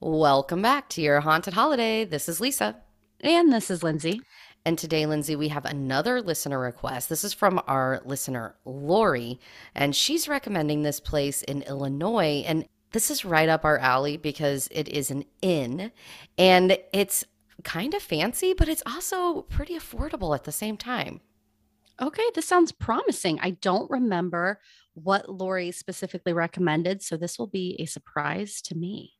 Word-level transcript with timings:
Welcome 0.00 0.62
back 0.62 0.88
to 0.90 1.02
your 1.02 1.18
haunted 1.18 1.54
holiday. 1.54 2.04
This 2.04 2.28
is 2.28 2.40
Lisa. 2.40 2.76
And 3.20 3.52
this 3.52 3.68
is 3.68 3.82
Lindsay. 3.82 4.20
And 4.64 4.78
today, 4.78 5.06
Lindsay, 5.06 5.34
we 5.34 5.48
have 5.48 5.64
another 5.64 6.22
listener 6.22 6.60
request. 6.60 7.08
This 7.08 7.24
is 7.24 7.34
from 7.34 7.60
our 7.66 8.00
listener, 8.04 8.54
Lori, 8.64 9.40
and 9.74 9.96
she's 9.96 10.28
recommending 10.28 10.82
this 10.82 11.00
place 11.00 11.42
in 11.42 11.62
Illinois. 11.62 12.44
And 12.46 12.68
this 12.92 13.10
is 13.10 13.24
right 13.24 13.48
up 13.48 13.64
our 13.64 13.78
alley 13.78 14.16
because 14.16 14.68
it 14.70 14.86
is 14.86 15.10
an 15.10 15.24
inn 15.42 15.90
and 16.38 16.78
it's 16.92 17.24
kind 17.64 17.92
of 17.92 18.00
fancy, 18.00 18.54
but 18.54 18.68
it's 18.68 18.84
also 18.86 19.42
pretty 19.42 19.74
affordable 19.74 20.32
at 20.32 20.44
the 20.44 20.52
same 20.52 20.76
time. 20.76 21.20
Okay, 22.00 22.30
this 22.36 22.46
sounds 22.46 22.70
promising. 22.70 23.40
I 23.40 23.50
don't 23.50 23.90
remember 23.90 24.60
what 24.94 25.28
Lori 25.28 25.72
specifically 25.72 26.32
recommended, 26.32 27.02
so 27.02 27.16
this 27.16 27.36
will 27.36 27.48
be 27.48 27.74
a 27.80 27.86
surprise 27.86 28.62
to 28.62 28.76
me. 28.76 29.17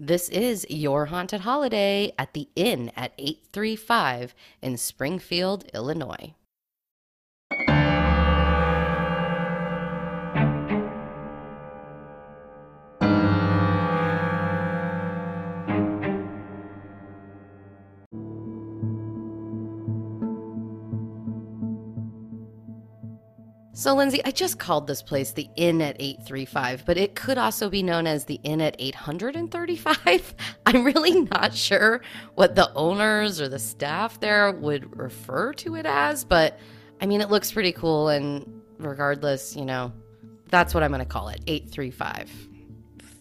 This 0.00 0.28
is 0.28 0.64
Your 0.70 1.06
Haunted 1.06 1.40
Holiday 1.40 2.12
at 2.16 2.32
the 2.32 2.48
Inn 2.54 2.92
at 2.94 3.14
835 3.18 4.32
in 4.62 4.76
Springfield, 4.76 5.64
Illinois. 5.74 6.34
So, 23.78 23.94
Lindsay, 23.94 24.20
I 24.24 24.32
just 24.32 24.58
called 24.58 24.88
this 24.88 25.02
place 25.02 25.30
the 25.30 25.48
Inn 25.54 25.80
at 25.80 25.94
835, 26.00 26.82
but 26.84 26.98
it 26.98 27.14
could 27.14 27.38
also 27.38 27.70
be 27.70 27.80
known 27.80 28.08
as 28.08 28.24
the 28.24 28.40
Inn 28.42 28.60
at 28.60 28.74
835. 28.76 30.34
I'm 30.66 30.82
really 30.82 31.20
not 31.20 31.54
sure 31.54 32.00
what 32.34 32.56
the 32.56 32.74
owners 32.74 33.40
or 33.40 33.48
the 33.48 33.60
staff 33.60 34.18
there 34.18 34.50
would 34.50 34.98
refer 34.98 35.52
to 35.52 35.76
it 35.76 35.86
as, 35.86 36.24
but 36.24 36.58
I 37.00 37.06
mean, 37.06 37.20
it 37.20 37.30
looks 37.30 37.52
pretty 37.52 37.70
cool. 37.70 38.08
And 38.08 38.62
regardless, 38.78 39.54
you 39.54 39.64
know, 39.64 39.92
that's 40.48 40.74
what 40.74 40.82
I'm 40.82 40.90
going 40.90 40.98
to 40.98 41.06
call 41.06 41.28
it 41.28 41.40
835. 41.46 42.48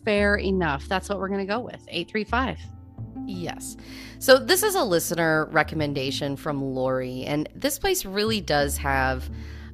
Fair 0.05 0.38
enough. 0.38 0.88
That's 0.88 1.08
what 1.08 1.19
we're 1.19 1.30
going 1.30 1.45
to 1.45 1.53
go 1.53 1.59
with 1.59 1.86
835. 1.88 2.58
Yes. 3.27 3.77
So, 4.17 4.39
this 4.39 4.64
is 4.64 4.73
a 4.73 4.83
listener 4.83 5.49
recommendation 5.52 6.36
from 6.36 6.64
Lori, 6.64 7.25
and 7.25 7.47
this 7.53 7.77
place 7.77 8.05
really 8.05 8.42
does 8.42 8.75
have 8.77 9.30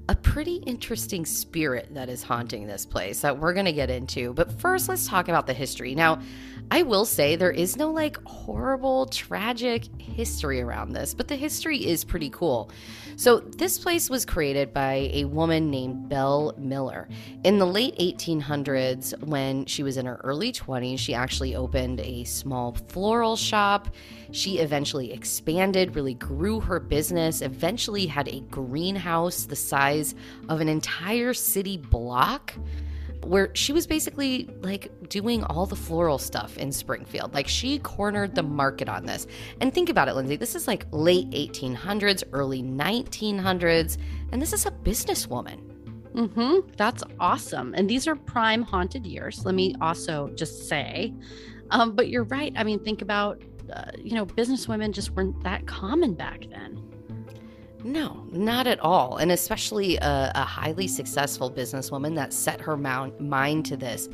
a 0.10 0.16
pretty 0.16 0.56
interesting 0.56 1.26
spirit 1.26 1.88
that 1.94 2.10
is 2.10 2.24
haunting 2.24 2.68
this 2.68 2.86
place 2.86 3.22
that 3.22 3.38
we're 3.38 3.54
going 3.54 3.66
to 3.66 3.74
get 3.74 3.90
into. 3.90 4.34
But 4.34 4.52
first, 4.60 4.90
let's 4.90 5.08
talk 5.08 5.30
about 5.30 5.48
the 5.48 5.54
history. 5.54 5.96
Now, 5.96 6.22
I 6.72 6.82
will 6.84 7.06
say 7.06 7.36
there 7.36 7.52
is 7.52 7.78
no 7.78 7.92
like 7.92 8.18
horrible, 8.26 9.06
tragic 9.08 9.86
history 10.00 10.62
around 10.62 10.94
this, 10.94 11.14
but 11.14 11.28
the 11.28 11.36
history 11.36 11.86
is 11.86 12.04
pretty 12.04 12.30
cool. 12.30 12.72
So, 13.16 13.40
this 13.40 13.78
place 13.78 14.10
was 14.10 14.26
created 14.26 14.74
by 14.74 15.12
a 15.14 15.26
woman 15.26 15.70
named 15.70 16.10
Belle 16.10 16.56
Miller. 16.58 17.08
In 17.44 17.60
the 17.60 17.68
late 17.68 17.96
1800s, 18.00 19.18
when 19.24 19.66
she 19.66 19.84
was 19.84 19.98
in 19.98 20.08
her 20.08 20.20
early 20.24 20.52
20s, 20.52 20.98
she 20.98 21.14
actually 21.14 21.56
opened 21.56 22.00
a 22.00 22.24
small 22.24 22.74
floral 22.88 23.36
shop. 23.36 23.94
She 24.32 24.58
eventually 24.58 25.14
expanded, 25.14 25.96
really 25.96 26.16
grew 26.16 26.60
her 26.60 26.80
business, 26.80 27.42
eventually 27.42 28.08
had 28.08 28.28
a 28.28 28.40
greenhouse 28.42 29.44
the 29.44 29.56
size 29.56 30.16
of 30.50 30.60
an 30.60 30.70
entire 30.70 31.36
city 31.36 31.78
block 31.78 32.54
where 33.24 33.50
she 33.56 33.74
was 33.74 33.88
basically 33.88 34.50
like 34.62 34.92
doing 35.10 35.44
all 35.46 35.66
the 35.66 35.76
floral 35.76 36.18
stuff 36.18 36.58
in 36.58 36.72
Springfield. 36.72 37.34
Like 37.34 37.48
she 37.48 37.80
cornered 37.80 38.36
the 38.36 38.44
market 38.44 38.90
on 38.90 39.06
this. 39.06 39.28
And 39.62 39.74
think 39.74 39.90
about 39.90 40.08
it, 40.08 40.16
Lindsay. 40.16 40.36
This 40.36 40.56
is 40.56 40.68
like 40.68 40.86
late 40.92 41.30
1800s, 41.32 42.24
early 42.34 42.64
1900s, 42.64 43.98
and 44.32 44.42
this 44.42 44.54
is 44.54 44.66
a 44.66 44.72
businesswoman. 44.72 45.60
Mm-hmm. 46.14 46.70
That's 46.78 47.04
awesome. 47.20 47.74
And 47.76 47.90
these 47.90 48.08
are 48.08 48.16
prime 48.16 48.62
haunted 48.62 49.06
years. 49.06 49.46
Let 49.46 49.56
me 49.56 49.76
also 49.82 50.30
just 50.36 50.68
say. 50.68 51.14
Um, 51.72 51.96
but 51.96 52.10
you're 52.10 52.26
right. 52.26 52.54
I 52.56 52.64
mean, 52.64 52.84
think 52.84 53.02
about, 53.02 53.42
uh, 53.72 53.92
you 53.98 54.14
know, 54.14 54.26
businesswomen 54.26 54.92
just 54.92 55.12
weren't 55.12 55.42
that 55.44 55.66
common 55.66 56.14
back 56.14 56.46
then. 56.52 56.83
No, 57.84 58.26
not 58.32 58.68
at 58.68 58.80
all. 58.80 59.18
And 59.18 59.32
especially 59.32 59.98
a, 59.98 60.32
a 60.36 60.44
highly 60.44 60.88
successful 60.88 61.52
businesswoman 61.52 62.16
that 62.16 62.34
set 62.34 62.62
her 62.62 62.78
mount, 62.78 63.20
mind 63.20 63.66
to 63.68 63.78
this. 63.78 64.10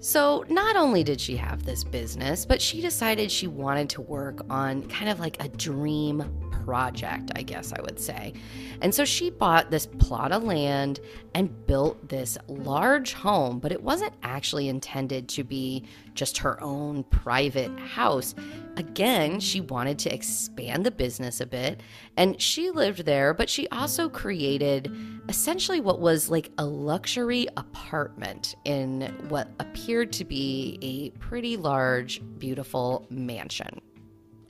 So, 0.00 0.44
not 0.48 0.76
only 0.76 1.02
did 1.02 1.18
she 1.18 1.34
have 1.36 1.64
this 1.64 1.82
business, 1.82 2.44
but 2.44 2.60
she 2.60 2.82
decided 2.82 3.32
she 3.32 3.46
wanted 3.46 3.88
to 3.90 4.02
work 4.02 4.44
on 4.50 4.82
kind 4.88 5.08
of 5.08 5.18
like 5.18 5.42
a 5.42 5.48
dream 5.48 6.22
project, 6.64 7.30
I 7.36 7.42
guess 7.42 7.72
I 7.72 7.80
would 7.82 8.00
say. 8.00 8.32
And 8.80 8.94
so 8.94 9.04
she 9.04 9.30
bought 9.30 9.70
this 9.70 9.86
plot 9.86 10.32
of 10.32 10.44
land 10.44 11.00
and 11.34 11.66
built 11.66 12.08
this 12.08 12.38
large 12.48 13.12
home, 13.12 13.58
but 13.58 13.70
it 13.70 13.82
wasn't 13.82 14.14
actually 14.22 14.68
intended 14.68 15.28
to 15.30 15.44
be 15.44 15.84
just 16.14 16.38
her 16.38 16.60
own 16.62 17.04
private 17.04 17.78
house. 17.78 18.34
Again, 18.76 19.40
she 19.40 19.60
wanted 19.60 19.98
to 20.00 20.14
expand 20.14 20.86
the 20.86 20.90
business 20.90 21.40
a 21.40 21.46
bit, 21.46 21.80
and 22.16 22.40
she 22.40 22.70
lived 22.70 23.04
there, 23.04 23.34
but 23.34 23.50
she 23.50 23.68
also 23.68 24.08
created 24.08 24.90
essentially 25.28 25.80
what 25.80 26.00
was 26.00 26.30
like 26.30 26.50
a 26.58 26.64
luxury 26.64 27.46
apartment 27.56 28.54
in 28.64 29.02
what 29.28 29.48
appeared 29.60 30.12
to 30.12 30.24
be 30.24 30.78
a 30.82 31.10
pretty 31.18 31.56
large, 31.56 32.22
beautiful 32.38 33.06
mansion. 33.10 33.80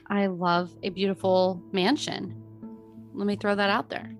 I 0.07 0.27
love 0.27 0.71
a 0.83 0.89
beautiful 0.89 1.61
mansion. 1.71 2.41
Let 3.13 3.27
me 3.27 3.35
throw 3.35 3.55
that 3.55 3.69
out 3.69 3.89
there. 3.89 4.11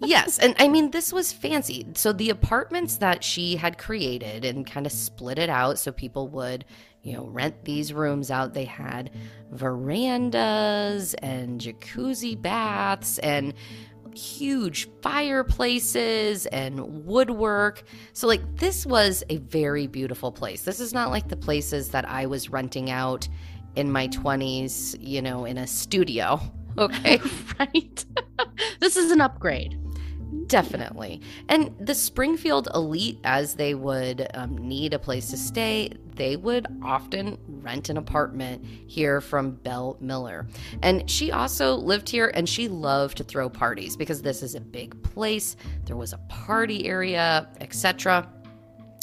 yes. 0.00 0.38
And 0.38 0.54
I 0.58 0.68
mean, 0.68 0.90
this 0.90 1.12
was 1.12 1.32
fancy. 1.32 1.86
So 1.94 2.12
the 2.12 2.30
apartments 2.30 2.96
that 2.98 3.24
she 3.24 3.56
had 3.56 3.78
created 3.78 4.44
and 4.44 4.66
kind 4.66 4.86
of 4.86 4.92
split 4.92 5.38
it 5.38 5.48
out 5.48 5.78
so 5.78 5.92
people 5.92 6.28
would, 6.28 6.64
you 7.02 7.14
know, 7.14 7.26
rent 7.26 7.64
these 7.64 7.92
rooms 7.92 8.30
out. 8.30 8.52
They 8.54 8.66
had 8.66 9.10
verandas 9.50 11.14
and 11.14 11.60
jacuzzi 11.60 12.40
baths 12.40 13.18
and 13.18 13.54
huge 14.14 14.88
fireplaces 15.02 16.46
and 16.46 17.04
woodwork. 17.04 17.82
So, 18.12 18.26
like, 18.26 18.42
this 18.56 18.86
was 18.86 19.24
a 19.28 19.38
very 19.38 19.86
beautiful 19.86 20.32
place. 20.32 20.62
This 20.62 20.80
is 20.80 20.92
not 20.92 21.10
like 21.10 21.28
the 21.28 21.36
places 21.36 21.90
that 21.90 22.08
I 22.08 22.26
was 22.26 22.50
renting 22.50 22.90
out 22.90 23.28
in 23.76 23.90
my 23.90 24.08
20s, 24.08 24.96
you 25.00 25.22
know, 25.22 25.44
in 25.44 25.58
a 25.58 25.66
studio. 25.66 26.40
Okay. 26.76 27.20
right. 27.60 28.04
this 28.80 28.96
is 28.96 29.12
an 29.12 29.20
upgrade. 29.20 29.78
Definitely. 30.48 31.20
And 31.48 31.74
the 31.78 31.94
Springfield 31.94 32.68
elite, 32.74 33.18
as 33.22 33.54
they 33.54 33.74
would 33.74 34.26
um, 34.34 34.56
need 34.56 34.92
a 34.92 34.98
place 34.98 35.30
to 35.30 35.36
stay, 35.36 35.92
they 36.16 36.36
would 36.36 36.66
often 36.82 37.38
rent 37.46 37.90
an 37.90 37.96
apartment 37.96 38.64
here 38.88 39.20
from 39.20 39.52
Belle 39.52 39.96
Miller. 40.00 40.48
And 40.82 41.08
she 41.08 41.30
also 41.30 41.76
lived 41.76 42.08
here 42.08 42.30
and 42.34 42.48
she 42.48 42.68
loved 42.68 43.18
to 43.18 43.24
throw 43.24 43.48
parties 43.48 43.96
because 43.96 44.20
this 44.20 44.42
is 44.42 44.54
a 44.54 44.60
big 44.60 45.00
place. 45.02 45.56
There 45.84 45.96
was 45.96 46.12
a 46.12 46.18
party 46.28 46.86
area, 46.86 47.48
etc. 47.60 48.28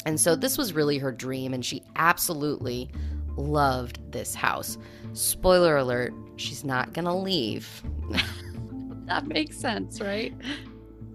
And 0.04 0.20
so 0.20 0.34
this 0.34 0.58
was 0.58 0.72
really 0.72 0.98
her 0.98 1.12
dream, 1.12 1.54
and 1.54 1.64
she 1.64 1.82
absolutely 1.96 2.90
loved 3.36 4.12
this 4.12 4.34
house. 4.34 4.78
Spoiler 5.12 5.76
alert, 5.76 6.12
she's 6.36 6.64
not 6.64 6.92
going 6.92 7.04
to 7.04 7.14
leave. 7.14 7.82
that 9.06 9.26
makes 9.26 9.56
sense, 9.56 10.00
right? 10.00 10.34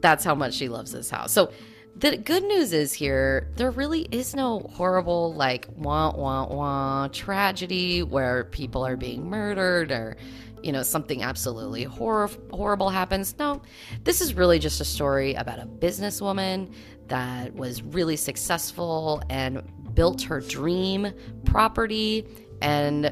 That's 0.01 0.23
how 0.23 0.35
much 0.35 0.53
she 0.53 0.69
loves 0.69 0.91
this 0.91 1.09
house. 1.09 1.31
So, 1.31 1.51
the 1.99 2.17
good 2.17 2.43
news 2.43 2.73
is 2.73 2.93
here, 2.93 3.49
there 3.55 3.71
really 3.71 4.01
is 4.11 4.35
no 4.35 4.59
horrible, 4.59 5.33
like, 5.33 5.67
wah, 5.75 6.11
wah, 6.15 6.45
wah 6.47 7.07
tragedy 7.07 8.03
where 8.03 8.43
people 8.45 8.85
are 8.85 8.95
being 8.95 9.27
murdered 9.27 9.91
or, 9.91 10.15
you 10.61 10.71
know, 10.71 10.83
something 10.83 11.23
absolutely 11.23 11.83
hor- 11.83 12.29
horrible 12.51 12.89
happens. 12.89 13.35
No, 13.39 13.61
this 14.03 14.21
is 14.21 14.35
really 14.35 14.59
just 14.59 14.79
a 14.79 14.85
story 14.85 15.33
about 15.33 15.59
a 15.59 15.65
businesswoman 15.65 16.71
that 17.07 17.53
was 17.55 17.81
really 17.81 18.15
successful 18.15 19.23
and 19.29 19.63
built 19.95 20.21
her 20.21 20.41
dream 20.41 21.11
property 21.45 22.27
and 22.61 23.11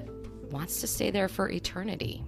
wants 0.51 0.81
to 0.81 0.87
stay 0.87 1.09
there 1.09 1.27
for 1.27 1.49
eternity. 1.49 2.23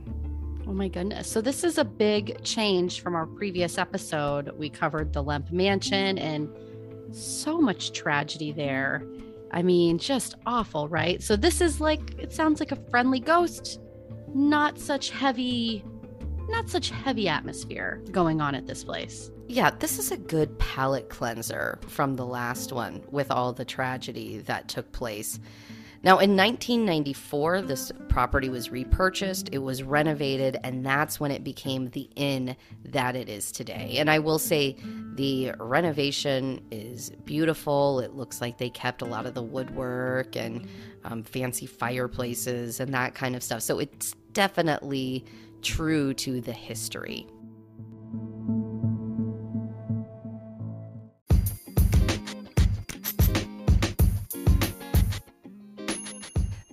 Oh 0.68 0.74
my 0.74 0.90
goodness. 0.90 1.32
So, 1.32 1.40
this 1.40 1.64
is 1.64 1.78
a 1.78 1.86
big 1.86 2.44
change 2.44 3.00
from 3.00 3.16
our 3.16 3.26
previous 3.26 3.78
episode. 3.78 4.52
We 4.58 4.70
covered 4.70 5.14
the 5.14 5.24
Lemp 5.24 5.50
Mansion 5.50 6.18
and 6.18 6.50
so 7.16 7.62
much 7.62 7.94
tragedy 7.94 8.52
there. 8.52 9.02
I 9.52 9.62
mean, 9.62 9.98
just 9.98 10.36
awful, 10.46 10.90
right? 10.90 11.24
So, 11.24 11.38
this 11.38 11.62
is 11.62 11.80
like, 11.80 12.20
it 12.20 12.34
sounds 12.34 12.60
like 12.60 12.74
a 12.74 12.90
friendly 12.90 13.22
ghost, 13.22 13.80
not 14.36 14.78
such 14.78 15.10
heavy, 15.10 15.86
not 16.50 16.70
such 16.70 16.90
heavy 16.90 17.30
atmosphere 17.30 18.02
going 18.12 18.42
on 18.42 18.54
at 18.54 18.68
this 18.68 18.84
place. 18.84 19.32
Yeah, 19.48 19.70
this 19.70 19.98
is 19.98 20.12
a 20.12 20.18
good 20.18 20.60
palate 20.60 21.08
cleanser 21.08 21.80
from 21.88 22.18
the 22.18 22.26
last 22.26 22.74
one 22.74 23.02
with 23.10 23.32
all 23.32 23.54
the 23.54 23.64
tragedy 23.64 24.40
that 24.40 24.68
took 24.68 24.92
place. 24.92 25.40
Now, 26.08 26.20
in 26.20 26.38
1994, 26.38 27.64
this 27.64 27.92
property 28.08 28.48
was 28.48 28.72
repurchased, 28.72 29.50
it 29.52 29.58
was 29.58 29.84
renovated, 29.84 30.58
and 30.64 30.86
that's 30.86 31.20
when 31.20 31.32
it 31.32 31.44
became 31.44 31.90
the 31.90 32.10
inn 32.16 32.56
that 32.86 33.18
it 33.18 33.28
is 33.28 33.52
today. 33.52 33.96
And 33.98 34.10
I 34.10 34.20
will 34.20 34.40
say 34.40 34.78
the 35.16 35.52
renovation 35.60 36.66
is 36.72 37.10
beautiful. 37.26 38.00
It 38.00 38.14
looks 38.14 38.40
like 38.40 38.58
they 38.58 38.70
kept 38.70 39.02
a 39.02 39.06
lot 39.06 39.26
of 39.26 39.34
the 39.34 39.44
woodwork 39.44 40.38
and 40.38 40.66
um, 41.04 41.24
fancy 41.24 41.66
fireplaces 41.66 42.80
and 42.80 42.94
that 42.94 43.14
kind 43.14 43.36
of 43.36 43.44
stuff. 43.44 43.62
So 43.62 43.80
it's 43.80 44.14
definitely 44.32 45.26
true 45.62 46.14
to 46.14 46.40
the 46.40 46.54
history. 46.54 47.28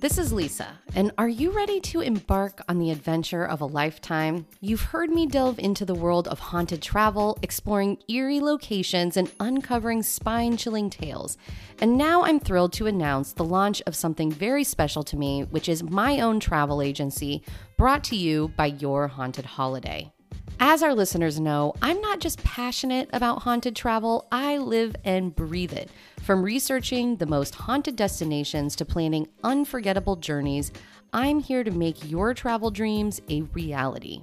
This 0.05 0.19
is 0.19 0.35
Lisa, 0.35 0.69
and 0.95 1.13
are 1.17 1.31
you 1.31 1.51
ready 1.51 1.81
to 1.81 2.03
embark 2.03 2.61
on 2.69 2.79
the 2.79 2.91
adventure 2.91 3.47
of 3.47 3.63
a 3.63 3.65
lifetime? 3.65 4.45
You've 4.61 4.83
heard 4.83 5.09
me 5.09 5.25
delve 5.25 5.59
into 5.59 5.87
the 5.87 5.95
world 5.95 6.29
of 6.29 6.39
haunted 6.39 6.83
travel, 6.83 7.39
exploring 7.41 7.97
eerie 8.07 8.39
locations, 8.39 9.17
and 9.17 9.33
uncovering 9.41 10.03
spine 10.03 10.59
chilling 10.59 10.91
tales. 10.91 11.39
And 11.81 11.97
now 11.97 12.23
I'm 12.23 12.39
thrilled 12.39 12.75
to 12.75 12.87
announce 12.87 13.33
the 13.33 13.47
launch 13.47 13.81
of 13.87 13.97
something 13.97 14.31
very 14.31 14.63
special 14.63 15.05
to 15.05 15.17
me, 15.17 15.45
which 15.45 15.71
is 15.71 15.83
my 15.83 16.21
own 16.21 16.39
travel 16.39 16.83
agency 16.83 17.43
brought 17.79 18.05
to 18.05 18.15
you 18.15 18.53
by 18.59 18.67
Your 18.67 19.09
Haunted 19.09 19.47
Holiday. 19.47 20.13
As 20.61 20.83
our 20.83 20.95
listeners 20.95 21.41
know, 21.41 21.73
I'm 21.81 22.01
not 22.03 22.21
just 22.21 22.45
passionate 22.45 23.09
about 23.15 23.41
haunted 23.41 23.75
travel, 23.75 24.29
I 24.31 24.59
live 24.59 24.95
and 25.03 25.35
breathe 25.35 25.73
it. 25.73 25.91
From 26.25 26.43
researching 26.43 27.17
the 27.17 27.27
most 27.27 27.55
haunted 27.55 27.97
destinations 27.97 28.75
to 28.77 28.87
planning 28.87 29.29
unforgettable 29.43 30.17
journeys, 30.17 30.73
I'm 31.13 31.39
here 31.39 31.63
to 31.63 31.71
make 31.71 32.11
your 32.11 32.33
travel 32.33 32.71
dreams 32.71 33.21
a 33.29 33.43
reality. 33.53 34.23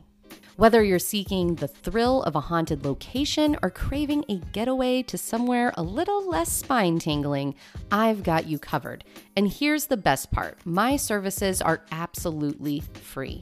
Whether 0.56 0.83
you're 0.83 0.98
seeking 0.98 1.53
the 1.53 1.68
thrill 1.68 2.24
of 2.24 2.36
a 2.36 2.39
haunted 2.39 2.83
location 2.83 3.56
or 3.62 3.69
craving 3.69 4.25
a 4.30 4.38
getaway 4.51 5.03
to 5.03 5.18
somewhere 5.19 5.74
a 5.77 5.83
little 5.83 6.27
less 6.27 6.51
spine 6.51 6.98
tingling, 6.98 7.53
I've 7.92 8.24
got 8.24 8.48
you 8.48 8.57
covered. 8.57 9.03
And 9.38 9.48
here's 9.48 9.86
the 9.86 9.95
best 9.95 10.31
part 10.31 10.57
my 10.65 10.95
services 10.95 11.62
are 11.62 11.83
absolutely 11.92 12.80
free. 12.80 13.42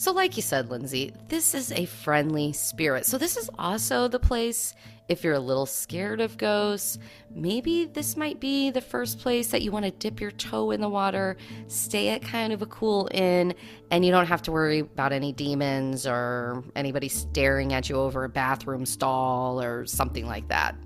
So, 0.00 0.12
like 0.12 0.34
you 0.34 0.42
said, 0.42 0.70
Lindsay, 0.70 1.12
this 1.28 1.54
is 1.54 1.72
a 1.72 1.84
friendly 1.84 2.54
spirit. 2.54 3.04
So, 3.04 3.18
this 3.18 3.36
is 3.36 3.50
also 3.58 4.08
the 4.08 4.18
place 4.18 4.74
if 5.08 5.22
you're 5.22 5.34
a 5.34 5.38
little 5.38 5.66
scared 5.66 6.22
of 6.22 6.38
ghosts. 6.38 6.98
Maybe 7.34 7.84
this 7.84 8.16
might 8.16 8.40
be 8.40 8.70
the 8.70 8.80
first 8.80 9.18
place 9.18 9.48
that 9.48 9.60
you 9.60 9.70
want 9.70 9.84
to 9.84 9.90
dip 9.90 10.18
your 10.18 10.30
toe 10.30 10.70
in 10.70 10.80
the 10.80 10.88
water, 10.88 11.36
stay 11.66 12.08
at 12.08 12.22
kind 12.22 12.54
of 12.54 12.62
a 12.62 12.66
cool 12.66 13.10
inn, 13.12 13.52
and 13.90 14.02
you 14.02 14.10
don't 14.10 14.24
have 14.24 14.40
to 14.44 14.52
worry 14.52 14.78
about 14.78 15.12
any 15.12 15.34
demons 15.34 16.06
or 16.06 16.64
anybody 16.74 17.10
staring 17.10 17.74
at 17.74 17.90
you 17.90 17.96
over 17.96 18.24
a 18.24 18.28
bathroom 18.30 18.86
stall 18.86 19.60
or 19.60 19.84
something 19.84 20.24
like 20.24 20.48
that. 20.48 20.76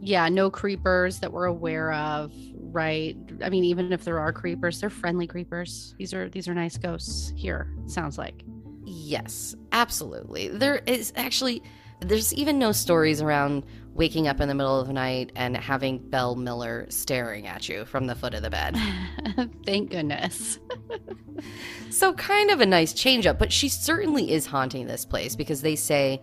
Yeah, 0.00 0.30
no 0.30 0.50
creepers 0.50 1.20
that 1.20 1.30
we're 1.30 1.44
aware 1.44 1.92
of, 1.92 2.32
right? 2.54 3.18
I 3.44 3.50
mean, 3.50 3.64
even 3.64 3.92
if 3.92 4.02
there 4.02 4.18
are 4.18 4.32
creepers, 4.32 4.80
they're 4.80 4.88
friendly 4.88 5.26
creepers. 5.26 5.94
These 5.98 6.14
are 6.14 6.30
these 6.30 6.48
are 6.48 6.54
nice 6.54 6.78
ghosts 6.78 7.34
here. 7.36 7.70
Sounds 7.86 8.16
like. 8.16 8.42
Yes, 8.84 9.54
absolutely. 9.70 10.48
There 10.48 10.82
is 10.86 11.12
actually 11.16 11.62
there's 12.00 12.34
even 12.34 12.58
no 12.58 12.72
stories 12.72 13.22
around 13.22 13.64
waking 13.94 14.26
up 14.26 14.40
in 14.40 14.48
the 14.48 14.54
middle 14.54 14.80
of 14.80 14.86
the 14.86 14.92
night 14.92 15.30
and 15.36 15.56
having 15.56 15.98
Belle 15.98 16.34
Miller 16.34 16.86
staring 16.88 17.46
at 17.46 17.68
you 17.68 17.84
from 17.84 18.06
the 18.06 18.14
foot 18.14 18.34
of 18.34 18.42
the 18.42 18.50
bed. 18.50 18.76
Thank 19.66 19.90
goodness. 19.90 20.58
so 21.90 22.12
kind 22.14 22.50
of 22.50 22.60
a 22.60 22.66
nice 22.66 22.92
change 22.92 23.26
up, 23.26 23.38
but 23.38 23.52
she 23.52 23.68
certainly 23.68 24.32
is 24.32 24.46
haunting 24.46 24.86
this 24.86 25.04
place 25.04 25.36
because 25.36 25.60
they 25.60 25.76
say 25.76 26.22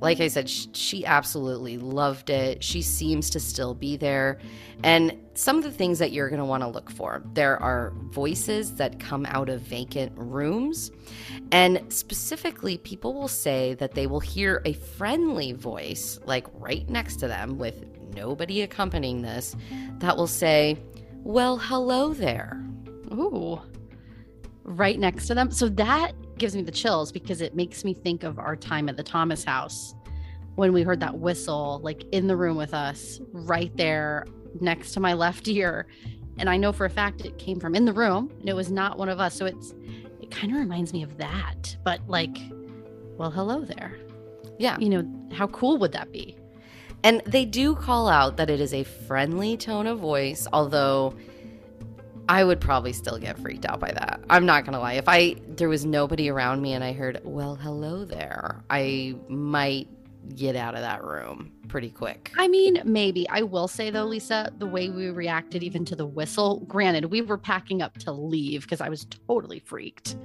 like 0.00 0.20
I 0.20 0.28
said, 0.28 0.48
she 0.48 1.04
absolutely 1.04 1.76
loved 1.76 2.30
it. 2.30 2.62
She 2.62 2.82
seems 2.82 3.30
to 3.30 3.40
still 3.40 3.74
be 3.74 3.96
there. 3.96 4.38
And 4.84 5.16
some 5.34 5.58
of 5.58 5.64
the 5.64 5.72
things 5.72 5.98
that 5.98 6.12
you're 6.12 6.28
going 6.28 6.40
to 6.40 6.44
want 6.44 6.62
to 6.62 6.68
look 6.68 6.90
for 6.90 7.22
there 7.34 7.60
are 7.60 7.92
voices 8.10 8.76
that 8.76 9.00
come 9.00 9.26
out 9.26 9.48
of 9.48 9.60
vacant 9.60 10.12
rooms. 10.16 10.90
And 11.50 11.82
specifically, 11.92 12.78
people 12.78 13.14
will 13.14 13.28
say 13.28 13.74
that 13.74 13.92
they 13.92 14.06
will 14.06 14.20
hear 14.20 14.62
a 14.64 14.72
friendly 14.72 15.52
voice, 15.52 16.20
like 16.24 16.46
right 16.54 16.88
next 16.88 17.16
to 17.16 17.28
them, 17.28 17.58
with 17.58 17.84
nobody 18.14 18.62
accompanying 18.62 19.22
this, 19.22 19.56
that 19.98 20.16
will 20.16 20.26
say, 20.26 20.78
Well, 21.24 21.58
hello 21.58 22.14
there. 22.14 22.64
Ooh, 23.12 23.60
right 24.64 24.98
next 24.98 25.26
to 25.28 25.34
them. 25.34 25.50
So 25.50 25.68
that 25.70 26.12
gives 26.38 26.56
me 26.56 26.62
the 26.62 26.72
chills 26.72 27.12
because 27.12 27.40
it 27.40 27.54
makes 27.54 27.84
me 27.84 27.94
think 27.94 28.22
of 28.22 28.38
our 28.38 28.56
time 28.56 28.88
at 28.88 28.96
the 28.96 29.02
Thomas 29.02 29.44
house 29.44 29.94
when 30.54 30.72
we 30.72 30.82
heard 30.82 31.00
that 31.00 31.16
whistle, 31.16 31.80
like 31.84 32.02
in 32.12 32.26
the 32.26 32.36
room 32.36 32.56
with 32.56 32.74
us, 32.74 33.20
right 33.32 33.74
there 33.76 34.26
next 34.60 34.92
to 34.92 35.00
my 35.00 35.12
left 35.12 35.46
ear. 35.46 35.86
And 36.38 36.50
I 36.50 36.56
know 36.56 36.72
for 36.72 36.84
a 36.84 36.90
fact 36.90 37.24
it 37.24 37.38
came 37.38 37.60
from 37.60 37.74
in 37.74 37.84
the 37.84 37.92
room 37.92 38.32
and 38.40 38.48
it 38.48 38.56
was 38.56 38.70
not 38.70 38.98
one 38.98 39.08
of 39.08 39.20
us. 39.20 39.34
So 39.34 39.46
it's, 39.46 39.74
it 40.20 40.30
kind 40.30 40.52
of 40.52 40.58
reminds 40.58 40.92
me 40.92 41.02
of 41.02 41.16
that, 41.18 41.76
but 41.84 42.00
like, 42.08 42.36
well, 43.16 43.30
hello 43.30 43.64
there. 43.64 43.96
Yeah. 44.58 44.76
You 44.78 44.88
know, 44.88 45.28
how 45.32 45.46
cool 45.48 45.78
would 45.78 45.92
that 45.92 46.12
be? 46.12 46.36
And 47.04 47.22
they 47.24 47.44
do 47.44 47.76
call 47.76 48.08
out 48.08 48.36
that 48.38 48.50
it 48.50 48.60
is 48.60 48.74
a 48.74 48.82
friendly 48.82 49.56
tone 49.56 49.86
of 49.86 50.00
voice, 50.00 50.48
although 50.52 51.14
I 52.28 52.44
would 52.44 52.60
probably 52.60 52.92
still 52.92 53.18
get 53.18 53.38
freaked 53.38 53.64
out 53.64 53.80
by 53.80 53.90
that. 53.92 54.20
I'm 54.28 54.44
not 54.44 54.64
gonna 54.64 54.80
lie. 54.80 54.94
If 54.94 55.08
I 55.08 55.36
there 55.48 55.68
was 55.68 55.84
nobody 55.86 56.28
around 56.28 56.60
me 56.60 56.74
and 56.74 56.84
I 56.84 56.92
heard, 56.92 57.20
"Well, 57.24 57.56
hello 57.56 58.04
there," 58.04 58.62
I 58.68 59.16
might 59.28 59.88
get 60.34 60.56
out 60.56 60.74
of 60.74 60.80
that 60.82 61.02
room 61.02 61.50
pretty 61.68 61.90
quick. 61.90 62.32
I 62.36 62.48
mean, 62.48 62.82
maybe. 62.84 63.26
I 63.30 63.42
will 63.42 63.68
say 63.68 63.88
though, 63.90 64.04
Lisa, 64.04 64.52
the 64.58 64.66
way 64.66 64.90
we 64.90 65.08
reacted 65.08 65.62
even 65.62 65.84
to 65.86 65.96
the 65.96 66.06
whistle, 66.06 66.60
granted, 66.68 67.06
we 67.06 67.22
were 67.22 67.38
packing 67.38 67.80
up 67.80 67.96
to 67.98 68.12
leave 68.12 68.62
because 68.62 68.82
I 68.82 68.90
was 68.90 69.06
totally 69.26 69.60
freaked 69.60 70.16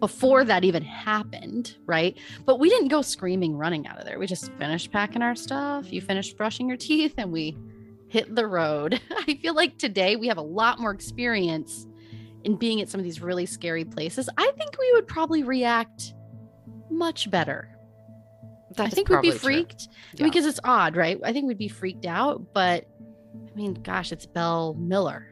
before 0.00 0.44
that 0.44 0.64
even 0.64 0.82
happened, 0.82 1.76
right? 1.86 2.16
But 2.44 2.58
we 2.58 2.68
didn't 2.68 2.88
go 2.88 3.02
screaming 3.02 3.56
running 3.56 3.86
out 3.86 3.98
of 3.98 4.04
there. 4.04 4.18
We 4.18 4.26
just 4.26 4.50
finished 4.54 4.90
packing 4.90 5.22
our 5.22 5.34
stuff. 5.34 5.92
You 5.92 6.00
finished 6.00 6.36
brushing 6.36 6.68
your 6.68 6.76
teeth 6.76 7.14
and 7.18 7.30
we 7.30 7.56
hit 8.08 8.34
the 8.34 8.46
road. 8.46 9.00
I 9.10 9.34
feel 9.34 9.54
like 9.54 9.78
today 9.78 10.16
we 10.16 10.28
have 10.28 10.38
a 10.38 10.42
lot 10.42 10.78
more 10.78 10.92
experience 10.92 11.86
in 12.44 12.56
being 12.56 12.80
at 12.80 12.88
some 12.88 13.00
of 13.00 13.04
these 13.04 13.20
really 13.20 13.46
scary 13.46 13.84
places. 13.84 14.28
I 14.36 14.52
think 14.56 14.78
we 14.78 14.92
would 14.94 15.08
probably 15.08 15.42
react 15.42 16.14
much 16.90 17.30
better. 17.30 17.68
That 18.76 18.86
I 18.86 18.90
think 18.90 19.08
we'd 19.08 19.22
be 19.22 19.30
freaked 19.30 19.88
yeah. 20.14 20.26
because 20.26 20.44
it's 20.44 20.60
odd, 20.62 20.96
right? 20.96 21.18
I 21.24 21.32
think 21.32 21.46
we'd 21.46 21.58
be 21.58 21.68
freaked 21.68 22.06
out, 22.06 22.52
but 22.52 22.86
I 23.34 23.54
mean, 23.54 23.74
gosh, 23.74 24.12
it's 24.12 24.26
Belle 24.26 24.74
Miller. 24.74 25.28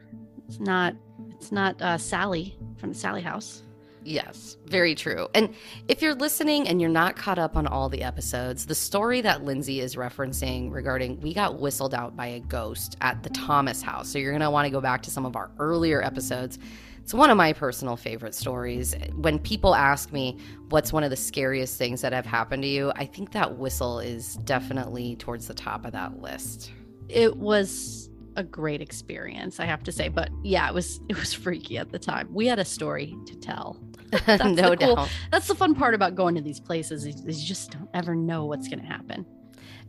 It's 0.47 0.59
not. 0.59 0.93
It's 1.31 1.51
not 1.51 1.81
uh, 1.81 1.97
Sallie 1.97 2.57
from 2.77 2.89
the 2.89 2.95
Sallie 2.95 3.21
House. 3.21 3.63
Yes, 4.05 4.57
very 4.67 4.93
true. 4.93 5.27
And 5.33 5.55
if 5.87 5.99
you're 6.03 6.13
listening 6.13 6.67
and 6.67 6.79
you're 6.79 6.91
not 6.91 7.15
caught 7.15 7.39
up 7.39 7.57
on 7.57 7.65
all 7.65 7.89
the 7.89 8.03
episodes, 8.03 8.67
the 8.67 8.75
story 8.75 9.19
that 9.21 9.43
Lindsay 9.43 9.79
is 9.79 9.95
referencing 9.95 10.71
regarding 10.71 11.19
we 11.21 11.33
got 11.33 11.59
whistled 11.59 11.95
out 11.95 12.15
by 12.15 12.27
a 12.27 12.39
ghost 12.39 12.97
at 13.01 13.23
the 13.23 13.31
Thomas 13.31 13.81
house. 13.81 14.07
So 14.07 14.19
you're 14.19 14.31
going 14.31 14.41
to 14.41 14.51
want 14.51 14.67
to 14.67 14.69
go 14.69 14.79
back 14.79 15.01
to 15.03 15.09
some 15.09 15.25
of 15.25 15.35
our 15.35 15.49
earlier 15.57 16.03
episodes. 16.03 16.59
It's 17.01 17.15
one 17.15 17.31
of 17.31 17.37
my 17.37 17.51
personal 17.51 17.95
favorite 17.95 18.35
stories. 18.35 18.93
When 19.15 19.39
people 19.39 19.73
ask 19.73 20.11
me 20.11 20.37
what's 20.69 20.93
one 20.93 21.03
of 21.03 21.09
the 21.09 21.15
scariest 21.15 21.75
things 21.75 22.01
that 22.01 22.13
have 22.13 22.27
happened 22.27 22.61
to 22.61 22.69
you, 22.69 22.91
I 22.95 23.05
think 23.05 23.31
that 23.31 23.57
whistle 23.57 23.99
is 23.99 24.35
definitely 24.43 25.15
towards 25.15 25.47
the 25.47 25.55
top 25.55 25.83
of 25.83 25.93
that 25.93 26.21
list. 26.21 26.71
It 27.09 27.37
was 27.37 28.11
a 28.35 28.43
great 28.43 28.81
experience, 28.81 29.59
I 29.59 29.65
have 29.65 29.83
to 29.83 29.91
say. 29.91 30.09
But 30.09 30.29
yeah, 30.43 30.67
it 30.67 30.73
was 30.75 30.99
it 31.09 31.17
was 31.17 31.33
freaky 31.33 31.79
at 31.79 31.91
the 31.91 31.99
time. 31.99 32.29
We 32.31 32.45
had 32.45 32.59
a 32.59 32.65
story 32.65 33.15
to 33.25 33.35
tell. 33.35 33.79
no 34.27 34.75
cool, 34.75 34.95
doubt. 34.95 35.09
That's 35.31 35.47
the 35.47 35.55
fun 35.55 35.75
part 35.75 35.93
about 35.93 36.15
going 36.15 36.35
to 36.35 36.41
these 36.41 36.59
places 36.59 37.05
is, 37.05 37.21
is 37.25 37.41
you 37.41 37.47
just 37.47 37.71
don't 37.71 37.89
ever 37.93 38.15
know 38.15 38.45
what's 38.45 38.67
going 38.67 38.79
to 38.79 38.85
happen. 38.85 39.25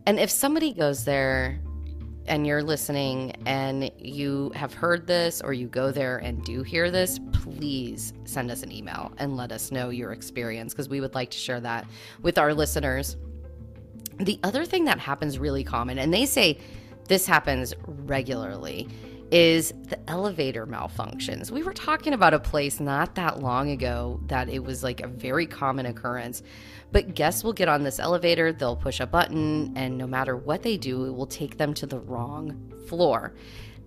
And 0.07 0.19
if 0.19 0.31
somebody 0.31 0.73
goes 0.73 1.05
there 1.05 1.61
and 2.27 2.47
you're 2.47 2.63
listening 2.63 3.33
and 3.47 3.91
you 3.99 4.53
have 4.55 4.75
heard 4.75 5.07
this 5.07 5.41
or 5.41 5.53
you 5.53 5.69
go 5.69 5.91
there 5.93 6.19
and 6.19 6.43
do 6.45 6.63
hear 6.63 6.91
this, 6.91 7.21
please 7.33 8.13
send 8.25 8.51
us 8.51 8.63
an 8.63 8.73
email 8.73 9.13
and 9.19 9.37
let 9.37 9.53
us 9.53 9.71
know 9.71 9.91
your 9.91 10.13
experience 10.13 10.73
because 10.73 10.89
we 10.89 11.01
would 11.01 11.15
like 11.15 11.31
to 11.31 11.39
share 11.39 11.61
that 11.61 11.87
with 12.23 12.39
our 12.39 12.55
listeners. 12.55 13.17
The 14.19 14.41
other 14.43 14.65
thing 14.65 14.85
that 14.87 14.99
happens 14.99 15.39
really 15.39 15.63
common, 15.63 15.99
and 15.99 16.13
they 16.13 16.27
say 16.27 16.59
this 17.07 17.27
happens 17.27 17.75
regularly, 17.87 18.89
is 19.31 19.73
the 19.89 19.99
elevator 20.09 20.67
malfunctions. 20.67 21.51
We 21.51 21.63
were 21.63 21.73
talking 21.73 22.13
about 22.13 22.35
a 22.35 22.39
place 22.39 22.81
not 22.81 23.15
that 23.17 23.41
long 23.41 23.71
ago 23.71 24.21
that 24.27 24.49
it 24.49 24.63
was 24.63 24.83
like 24.83 25.01
a 25.01 25.09
very 25.09 25.47
common 25.47 25.87
occurrence. 25.87 26.43
But 26.93 27.15
guests 27.15 27.43
will 27.43 27.53
get 27.53 27.69
on 27.69 27.83
this 27.83 27.99
elevator, 27.99 28.53
they'll 28.53 28.77
push 28.77 29.01
a 29.01 29.07
button, 29.07 29.73
and 29.77 29.99
no 29.99 30.07
matter 30.07 30.37
what 30.37 30.63
they 30.63 30.77
do, 30.77 31.05
it 31.07 31.15
will 31.15 31.27
take 31.27 31.59
them 31.59 31.75
to 31.75 31.87
the 31.87 31.99
wrong 31.99 32.73
floor. 32.89 33.35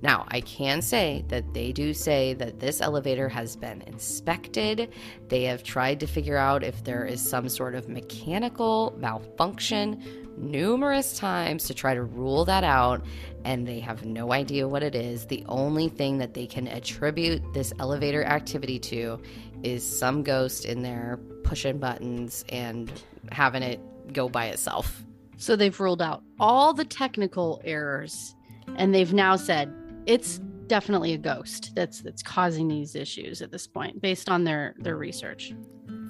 Now, 0.01 0.25
I 0.29 0.41
can 0.41 0.81
say 0.81 1.25
that 1.27 1.53
they 1.53 1.73
do 1.73 1.93
say 1.93 2.33
that 2.35 2.59
this 2.59 2.79
elevator 2.79 3.27
has 3.27 3.55
been 3.55 3.81
inspected. 3.81 4.93
They 5.27 5.43
have 5.43 5.63
tried 5.63 5.99
to 5.99 6.07
figure 6.07 6.37
out 6.37 6.63
if 6.63 6.83
there 6.83 7.05
is 7.05 7.21
some 7.21 7.49
sort 7.49 7.75
of 7.75 7.89
mechanical 7.89 8.95
malfunction 8.97 10.01
numerous 10.37 11.17
times 11.17 11.65
to 11.65 11.73
try 11.73 11.93
to 11.93 12.03
rule 12.03 12.45
that 12.45 12.63
out, 12.63 13.05
and 13.43 13.67
they 13.67 13.81
have 13.81 14.05
no 14.05 14.31
idea 14.31 14.67
what 14.67 14.83
it 14.83 14.95
is. 14.95 15.25
The 15.25 15.43
only 15.49 15.89
thing 15.89 16.17
that 16.19 16.33
they 16.33 16.47
can 16.47 16.67
attribute 16.67 17.41
this 17.53 17.73
elevator 17.79 18.23
activity 18.23 18.79
to 18.79 19.21
is 19.63 19.85
some 19.85 20.23
ghost 20.23 20.63
in 20.63 20.81
there 20.81 21.19
pushing 21.43 21.77
buttons 21.77 22.45
and 22.49 22.91
having 23.31 23.63
it 23.63 23.81
go 24.13 24.29
by 24.29 24.45
itself. 24.45 25.03
So 25.37 25.55
they've 25.55 25.77
ruled 25.77 26.01
out 26.01 26.23
all 26.39 26.73
the 26.73 26.85
technical 26.85 27.61
errors 27.63 28.35
and 28.75 28.93
they've 28.93 29.13
now 29.13 29.35
said 29.35 29.73
it's 30.09 30.39
definitely 30.65 31.13
a 31.13 31.17
ghost 31.17 31.71
that's 31.75 32.01
that's 32.01 32.23
causing 32.23 32.67
these 32.67 32.95
issues 32.95 33.41
at 33.41 33.51
this 33.51 33.67
point 33.67 34.01
based 34.01 34.27
on 34.27 34.43
their 34.43 34.75
their 34.79 34.97
research. 34.97 35.53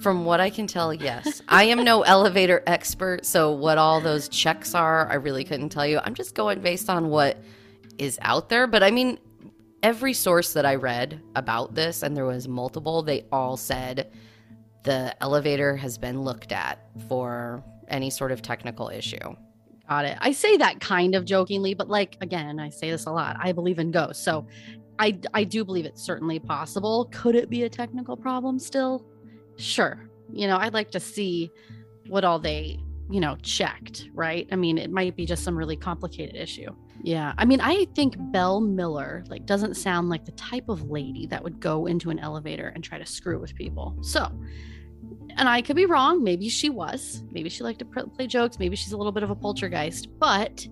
From 0.00 0.24
what 0.24 0.40
I 0.40 0.48
can 0.48 0.66
tell, 0.66 0.94
yes. 0.94 1.42
I 1.48 1.64
am 1.64 1.84
no 1.84 2.00
elevator 2.02 2.62
expert, 2.66 3.26
so 3.26 3.52
what 3.52 3.76
all 3.76 4.00
those 4.00 4.30
checks 4.30 4.74
are, 4.74 5.06
I 5.10 5.14
really 5.14 5.44
couldn't 5.44 5.68
tell 5.68 5.86
you. 5.86 6.00
I'm 6.02 6.14
just 6.14 6.34
going 6.34 6.60
based 6.60 6.88
on 6.88 7.10
what 7.10 7.36
is 7.98 8.18
out 8.22 8.48
there, 8.48 8.66
but 8.66 8.82
I 8.82 8.90
mean 8.90 9.18
every 9.82 10.14
source 10.14 10.54
that 10.54 10.64
I 10.64 10.76
read 10.76 11.20
about 11.36 11.74
this 11.74 12.02
and 12.02 12.16
there 12.16 12.24
was 12.24 12.48
multiple, 12.48 13.02
they 13.02 13.26
all 13.30 13.58
said 13.58 14.10
the 14.84 15.14
elevator 15.22 15.76
has 15.76 15.98
been 15.98 16.22
looked 16.22 16.52
at 16.52 16.78
for 17.08 17.62
any 17.88 18.08
sort 18.08 18.32
of 18.32 18.40
technical 18.40 18.88
issue. 18.88 19.36
Got 19.90 20.04
it. 20.04 20.16
I 20.20 20.30
say 20.30 20.56
that 20.58 20.80
kind 20.80 21.16
of 21.16 21.24
jokingly, 21.24 21.74
but 21.74 21.88
like 21.88 22.16
again, 22.20 22.60
I 22.60 22.68
say 22.68 22.92
this 22.92 23.06
a 23.06 23.10
lot. 23.10 23.36
I 23.40 23.50
believe 23.50 23.80
in 23.80 23.90
ghosts. 23.90 24.24
So 24.24 24.46
I 25.00 25.18
I 25.34 25.42
do 25.42 25.64
believe 25.64 25.84
it's 25.84 26.00
certainly 26.00 26.38
possible. 26.38 27.10
Could 27.12 27.34
it 27.34 27.50
be 27.50 27.64
a 27.64 27.68
technical 27.68 28.16
problem 28.16 28.60
still? 28.60 29.04
Sure. 29.56 30.08
You 30.32 30.46
know, 30.46 30.58
I'd 30.58 30.74
like 30.74 30.92
to 30.92 31.00
see 31.00 31.50
what 32.06 32.24
all 32.24 32.38
they, 32.38 32.78
you 33.10 33.18
know, 33.18 33.36
checked, 33.42 34.08
right? 34.14 34.46
I 34.52 34.56
mean, 34.56 34.78
it 34.78 34.92
might 34.92 35.16
be 35.16 35.26
just 35.26 35.42
some 35.42 35.58
really 35.58 35.76
complicated 35.76 36.36
issue. 36.36 36.70
Yeah. 37.02 37.32
I 37.36 37.44
mean, 37.44 37.60
I 37.60 37.86
think 37.96 38.14
Belle 38.30 38.60
Miller 38.60 39.24
like 39.26 39.44
doesn't 39.44 39.74
sound 39.74 40.08
like 40.08 40.24
the 40.24 40.32
type 40.32 40.68
of 40.68 40.88
lady 40.88 41.26
that 41.26 41.42
would 41.42 41.58
go 41.58 41.86
into 41.86 42.10
an 42.10 42.20
elevator 42.20 42.68
and 42.76 42.84
try 42.84 42.98
to 42.98 43.06
screw 43.06 43.40
with 43.40 43.56
people. 43.56 43.96
So, 44.02 44.30
and 45.36 45.48
I 45.48 45.62
could 45.62 45.76
be 45.76 45.86
wrong. 45.86 46.22
Maybe 46.22 46.48
she 46.48 46.68
was. 46.68 47.22
Maybe 47.30 47.48
she 47.48 47.62
liked 47.62 47.78
to 47.80 47.84
play 47.84 48.26
jokes. 48.26 48.58
Maybe 48.58 48.76
she's 48.76 48.92
a 48.92 48.96
little 48.96 49.12
bit 49.12 49.22
of 49.22 49.30
a 49.30 49.34
poltergeist. 49.34 50.08
But 50.18 50.66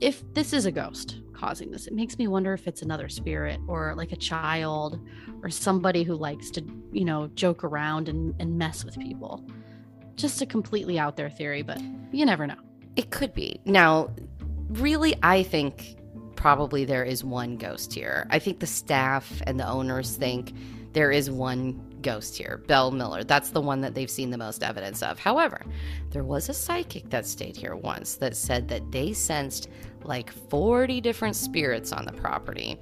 if 0.00 0.22
this 0.34 0.52
is 0.52 0.66
a 0.66 0.72
ghost 0.72 1.20
causing 1.32 1.70
this, 1.70 1.86
it 1.86 1.94
makes 1.94 2.18
me 2.18 2.28
wonder 2.28 2.52
if 2.52 2.66
it's 2.66 2.82
another 2.82 3.08
spirit 3.08 3.60
or 3.68 3.94
like 3.96 4.12
a 4.12 4.16
child 4.16 5.00
or 5.42 5.50
somebody 5.50 6.02
who 6.02 6.14
likes 6.14 6.50
to, 6.52 6.64
you 6.92 7.04
know, 7.04 7.28
joke 7.34 7.64
around 7.64 8.08
and, 8.08 8.34
and 8.38 8.58
mess 8.58 8.84
with 8.84 8.98
people. 8.98 9.44
Just 10.16 10.42
a 10.42 10.46
completely 10.46 10.98
out 10.98 11.16
there 11.16 11.30
theory, 11.30 11.62
but 11.62 11.80
you 12.12 12.24
never 12.26 12.46
know. 12.46 12.58
It 12.96 13.10
could 13.10 13.32
be. 13.32 13.60
Now, 13.64 14.10
really, 14.68 15.14
I 15.22 15.42
think 15.42 15.96
probably 16.36 16.84
there 16.84 17.04
is 17.04 17.24
one 17.24 17.56
ghost 17.56 17.92
here. 17.92 18.26
I 18.30 18.38
think 18.38 18.60
the 18.60 18.66
staff 18.66 19.42
and 19.46 19.58
the 19.58 19.68
owners 19.68 20.16
think 20.16 20.52
there 20.92 21.10
is 21.10 21.30
one 21.30 21.91
ghost 22.02 22.36
here, 22.36 22.62
Belle 22.66 22.90
Miller. 22.90 23.24
That's 23.24 23.50
the 23.50 23.60
one 23.60 23.80
that 23.80 23.94
they've 23.94 24.10
seen 24.10 24.30
the 24.30 24.38
most 24.38 24.62
evidence 24.62 25.02
of. 25.02 25.18
However, 25.18 25.62
there 26.10 26.24
was 26.24 26.48
a 26.48 26.54
psychic 26.54 27.08
that 27.10 27.26
stayed 27.26 27.56
here 27.56 27.76
once 27.76 28.16
that 28.16 28.36
said 28.36 28.68
that 28.68 28.90
they 28.92 29.12
sensed 29.12 29.68
like 30.04 30.30
40 30.32 31.00
different 31.00 31.36
spirits 31.36 31.92
on 31.92 32.04
the 32.04 32.12
property. 32.12 32.78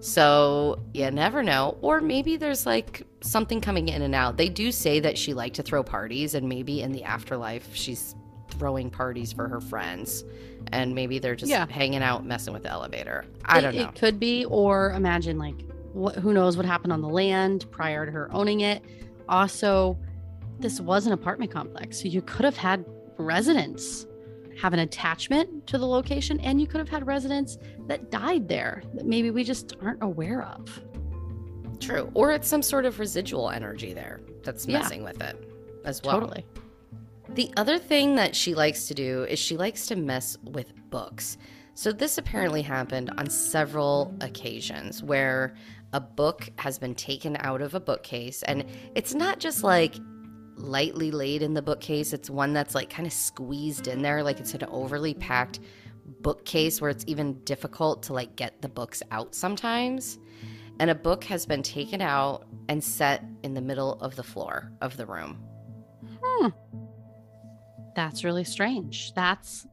So 0.00 0.80
you 0.92 1.10
never 1.10 1.42
know. 1.42 1.78
Or 1.80 2.00
maybe 2.00 2.36
there's 2.36 2.66
like 2.66 3.06
something 3.22 3.60
coming 3.60 3.88
in 3.88 4.02
and 4.02 4.14
out. 4.14 4.36
They 4.36 4.50
do 4.50 4.70
say 4.70 5.00
that 5.00 5.16
she 5.16 5.32
liked 5.32 5.56
to 5.56 5.62
throw 5.62 5.82
parties, 5.82 6.34
and 6.34 6.46
maybe 6.46 6.82
in 6.82 6.92
the 6.92 7.04
afterlife, 7.04 7.74
she's 7.74 8.14
throwing 8.50 8.90
parties 8.90 9.32
for 9.32 9.48
her 9.48 9.60
friends. 9.60 10.24
And 10.72 10.94
maybe 10.94 11.18
they're 11.18 11.34
just 11.34 11.50
yeah. 11.50 11.66
hanging 11.66 12.02
out, 12.02 12.24
messing 12.24 12.52
with 12.52 12.64
the 12.64 12.70
elevator. 12.70 13.24
I 13.46 13.58
it, 13.58 13.62
don't 13.62 13.74
know. 13.76 13.82
It 13.82 13.94
could 13.94 14.20
be. 14.20 14.44
Or 14.44 14.92
imagine 14.92 15.38
like 15.38 15.56
what, 15.94 16.16
who 16.16 16.32
knows 16.32 16.56
what 16.56 16.66
happened 16.66 16.92
on 16.92 17.00
the 17.00 17.08
land 17.08 17.66
prior 17.70 18.04
to 18.04 18.12
her 18.12 18.28
owning 18.32 18.60
it. 18.60 18.82
Also, 19.28 19.98
this 20.58 20.80
was 20.80 21.06
an 21.06 21.12
apartment 21.12 21.50
complex, 21.50 22.00
so 22.00 22.08
you 22.08 22.22
could 22.22 22.44
have 22.44 22.56
had 22.56 22.84
residents 23.16 24.06
have 24.60 24.72
an 24.72 24.80
attachment 24.80 25.66
to 25.66 25.78
the 25.78 25.86
location, 25.86 26.38
and 26.40 26.60
you 26.60 26.66
could 26.66 26.78
have 26.78 26.88
had 26.88 27.06
residents 27.06 27.58
that 27.86 28.10
died 28.10 28.48
there 28.48 28.82
that 28.94 29.06
maybe 29.06 29.30
we 29.30 29.44
just 29.44 29.74
aren't 29.82 30.02
aware 30.02 30.42
of. 30.42 30.80
True. 31.80 32.10
Or 32.14 32.32
it's 32.32 32.48
some 32.48 32.62
sort 32.62 32.86
of 32.86 32.98
residual 32.98 33.50
energy 33.50 33.92
there 33.92 34.20
that's 34.42 34.66
messing 34.66 35.00
yeah. 35.00 35.08
with 35.08 35.22
it 35.22 35.50
as 35.84 36.02
well. 36.02 36.20
Totally. 36.20 36.46
The 37.30 37.50
other 37.56 37.78
thing 37.78 38.14
that 38.14 38.36
she 38.36 38.54
likes 38.54 38.86
to 38.88 38.94
do 38.94 39.24
is 39.24 39.38
she 39.38 39.56
likes 39.56 39.86
to 39.86 39.96
mess 39.96 40.38
with 40.44 40.72
books. 40.90 41.36
So, 41.74 41.90
this 41.90 42.18
apparently 42.18 42.62
happened 42.62 43.10
on 43.18 43.28
several 43.28 44.14
occasions 44.20 45.02
where 45.02 45.56
a 45.94 46.00
book 46.00 46.50
has 46.58 46.76
been 46.78 46.94
taken 46.94 47.36
out 47.38 47.62
of 47.62 47.74
a 47.74 47.80
bookcase. 47.80 48.42
And 48.42 48.64
it's 48.96 49.14
not 49.14 49.38
just 49.38 49.62
like 49.62 49.94
lightly 50.56 51.12
laid 51.12 51.40
in 51.40 51.54
the 51.54 51.62
bookcase, 51.62 52.12
it's 52.12 52.28
one 52.28 52.52
that's 52.52 52.74
like 52.74 52.90
kind 52.90 53.06
of 53.06 53.12
squeezed 53.12 53.86
in 53.86 54.02
there, 54.02 54.22
like 54.22 54.40
it's 54.40 54.54
an 54.54 54.64
overly 54.64 55.14
packed 55.14 55.60
bookcase 56.20 56.80
where 56.80 56.90
it's 56.90 57.04
even 57.06 57.40
difficult 57.44 58.02
to 58.02 58.12
like 58.12 58.34
get 58.36 58.60
the 58.60 58.68
books 58.68 59.02
out 59.12 59.34
sometimes. 59.34 60.18
And 60.80 60.90
a 60.90 60.94
book 60.96 61.22
has 61.24 61.46
been 61.46 61.62
taken 61.62 62.02
out 62.02 62.46
and 62.68 62.82
set 62.82 63.24
in 63.44 63.54
the 63.54 63.60
middle 63.60 63.92
of 64.00 64.16
the 64.16 64.24
floor 64.24 64.72
of 64.80 64.96
the 64.96 65.06
room. 65.06 65.38
Hmm. 66.20 66.48
That's 67.94 68.24
really 68.24 68.42
strange. 68.42 69.14
That's 69.14 69.64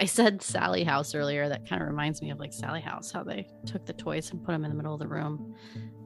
I 0.00 0.04
said 0.04 0.42
Sallie 0.42 0.84
House 0.84 1.14
earlier. 1.14 1.48
That 1.48 1.68
kind 1.68 1.82
of 1.82 1.88
reminds 1.88 2.22
me 2.22 2.30
of 2.30 2.38
like 2.38 2.52
Sallie 2.52 2.80
House, 2.80 3.10
how 3.10 3.24
they 3.24 3.48
took 3.66 3.84
the 3.84 3.92
toys 3.92 4.30
and 4.30 4.44
put 4.44 4.52
them 4.52 4.64
in 4.64 4.70
the 4.70 4.76
middle 4.76 4.94
of 4.94 5.00
the 5.00 5.08
room. 5.08 5.54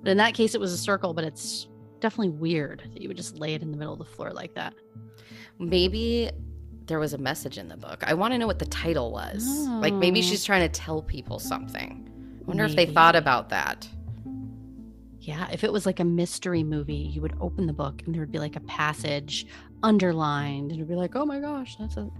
But 0.02 0.11
in 0.11 0.16
that 0.16 0.34
case, 0.34 0.54
it 0.54 0.61
was 0.61 0.72
a 0.72 0.78
circle, 0.78 1.12
but 1.12 1.25
it's 1.25 1.68
definitely 2.00 2.30
weird 2.30 2.82
that 2.92 3.00
you 3.00 3.08
would 3.08 3.16
just 3.16 3.37
lay 3.37 3.54
it 3.54 3.62
in 3.62 3.70
the 3.70 3.76
middle 3.76 3.92
of 3.92 3.99
the 3.99 4.04
floor 4.04 4.30
like 4.32 4.54
that. 4.54 4.75
Maybe 5.58 6.30
there 6.87 6.99
was 6.99 7.12
a 7.12 7.18
message 7.18 7.58
in 7.58 7.68
the 7.68 7.76
book. 7.76 8.02
I 8.06 8.14
want 8.14 8.32
to 8.32 8.38
know 8.38 8.46
what 8.46 8.58
the 8.58 8.66
title 8.66 9.12
was. 9.12 9.44
Oh. 9.46 9.78
Like 9.80 9.94
maybe 9.94 10.20
oh. 10.20 10.22
she's 10.22 10.44
trying 10.44 10.68
to 10.68 10.80
tell 10.80 11.02
people 11.02 11.38
something. 11.38 12.08
I 12.40 12.44
wonder 12.44 12.64
maybe. 12.64 12.82
if 12.82 12.88
they 12.88 12.92
thought 12.92 13.14
about 13.14 13.50
that. 13.50 13.88
Yeah, 15.23 15.49
if 15.52 15.62
it 15.62 15.73
was 15.73 15.87
like 15.87 16.00
a 16.00 16.05
mystery 16.05 16.64
movie, 16.64 16.95
you 16.95 17.21
would 17.23 17.37
open 17.41 17.67
the 17.69 17.73
book 17.73 18.02
and 18.05 18.12
there 18.14 18.21
would 18.21 18.33
be 18.33 18.41
like 18.41 18.57
a 18.57 18.61
passage 18.61 19.47
underlined 19.85 20.73
and 20.73 20.81
it'd 20.81 20.88
be 20.88 20.97
like, 20.97 21.14
oh 21.14 21.25
my 21.25 21.38
gosh, 21.38 21.76
that's 21.76 21.97
a 21.97 22.11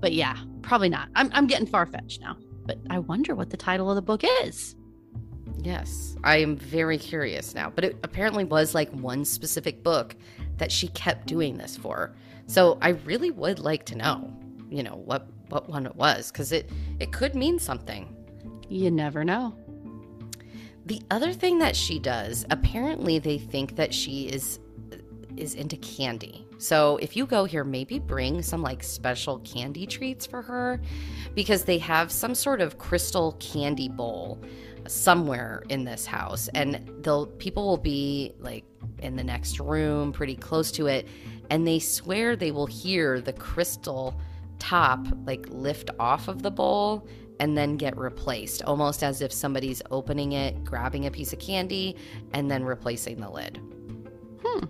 but 0.00 0.12
yeah, 0.12 0.36
probably 0.62 0.88
not. 0.88 1.08
I'm, 1.14 1.30
I'm 1.32 1.46
getting 1.46 1.66
far 1.66 1.86
fetched 1.86 2.20
now, 2.20 2.36
but 2.66 2.78
I 2.90 2.98
wonder 2.98 3.34
what 3.34 3.50
the 3.50 3.56
title 3.56 3.90
of 3.90 3.94
the 3.94 4.02
book 4.02 4.22
is. 4.42 4.74
Yes, 5.60 6.16
I 6.24 6.38
am 6.38 6.56
very 6.56 6.98
curious 6.98 7.54
now. 7.54 7.70
But 7.70 7.84
it 7.84 7.96
apparently 8.02 8.44
was 8.44 8.74
like 8.74 8.90
one 8.90 9.24
specific 9.24 9.82
book 9.82 10.16
that 10.56 10.70
she 10.70 10.88
kept 10.88 11.26
doing 11.26 11.58
this 11.58 11.76
for. 11.76 12.14
So 12.46 12.78
I 12.80 12.90
really 12.90 13.30
would 13.30 13.58
like 13.58 13.84
to 13.86 13.96
know, 13.96 14.32
you 14.68 14.82
know, 14.82 15.02
what 15.04 15.28
what 15.48 15.68
one 15.68 15.86
it 15.86 15.96
was 15.96 16.30
because 16.30 16.52
it 16.52 16.70
it 17.00 17.12
could 17.12 17.34
mean 17.34 17.58
something. 17.58 18.14
You 18.68 18.90
never 18.90 19.24
know. 19.24 19.56
The 20.88 21.02
other 21.10 21.34
thing 21.34 21.58
that 21.58 21.76
she 21.76 21.98
does, 21.98 22.46
apparently 22.48 23.18
they 23.18 23.36
think 23.36 23.76
that 23.76 23.92
she 23.92 24.22
is 24.28 24.58
is 25.36 25.54
into 25.54 25.76
candy. 25.76 26.46
So 26.56 26.96
if 26.96 27.14
you 27.14 27.26
go 27.26 27.44
here, 27.44 27.62
maybe 27.62 27.98
bring 27.98 28.40
some 28.40 28.62
like 28.62 28.82
special 28.82 29.38
candy 29.40 29.86
treats 29.86 30.26
for 30.26 30.40
her 30.40 30.80
because 31.34 31.64
they 31.64 31.76
have 31.76 32.10
some 32.10 32.34
sort 32.34 32.62
of 32.62 32.78
crystal 32.78 33.36
candy 33.38 33.90
bowl 33.90 34.42
somewhere 34.86 35.62
in 35.68 35.84
this 35.84 36.06
house 36.06 36.48
and 36.54 36.90
they'll 37.02 37.26
people 37.26 37.66
will 37.66 37.76
be 37.76 38.32
like 38.38 38.64
in 39.00 39.14
the 39.14 39.22
next 39.22 39.60
room 39.60 40.10
pretty 40.10 40.36
close 40.36 40.72
to 40.72 40.86
it 40.86 41.06
and 41.50 41.66
they 41.68 41.78
swear 41.78 42.34
they 42.34 42.50
will 42.50 42.66
hear 42.66 43.20
the 43.20 43.34
crystal 43.34 44.18
top 44.58 45.06
like 45.26 45.44
lift 45.50 45.90
off 46.00 46.26
of 46.28 46.42
the 46.42 46.50
bowl 46.50 47.06
and 47.40 47.56
then 47.56 47.76
get 47.76 47.96
replaced, 47.96 48.62
almost 48.62 49.02
as 49.02 49.20
if 49.20 49.32
somebody's 49.32 49.82
opening 49.90 50.32
it, 50.32 50.64
grabbing 50.64 51.06
a 51.06 51.10
piece 51.10 51.32
of 51.32 51.38
candy, 51.38 51.96
and 52.32 52.50
then 52.50 52.64
replacing 52.64 53.20
the 53.20 53.30
lid. 53.30 53.60
Hmm. 54.44 54.64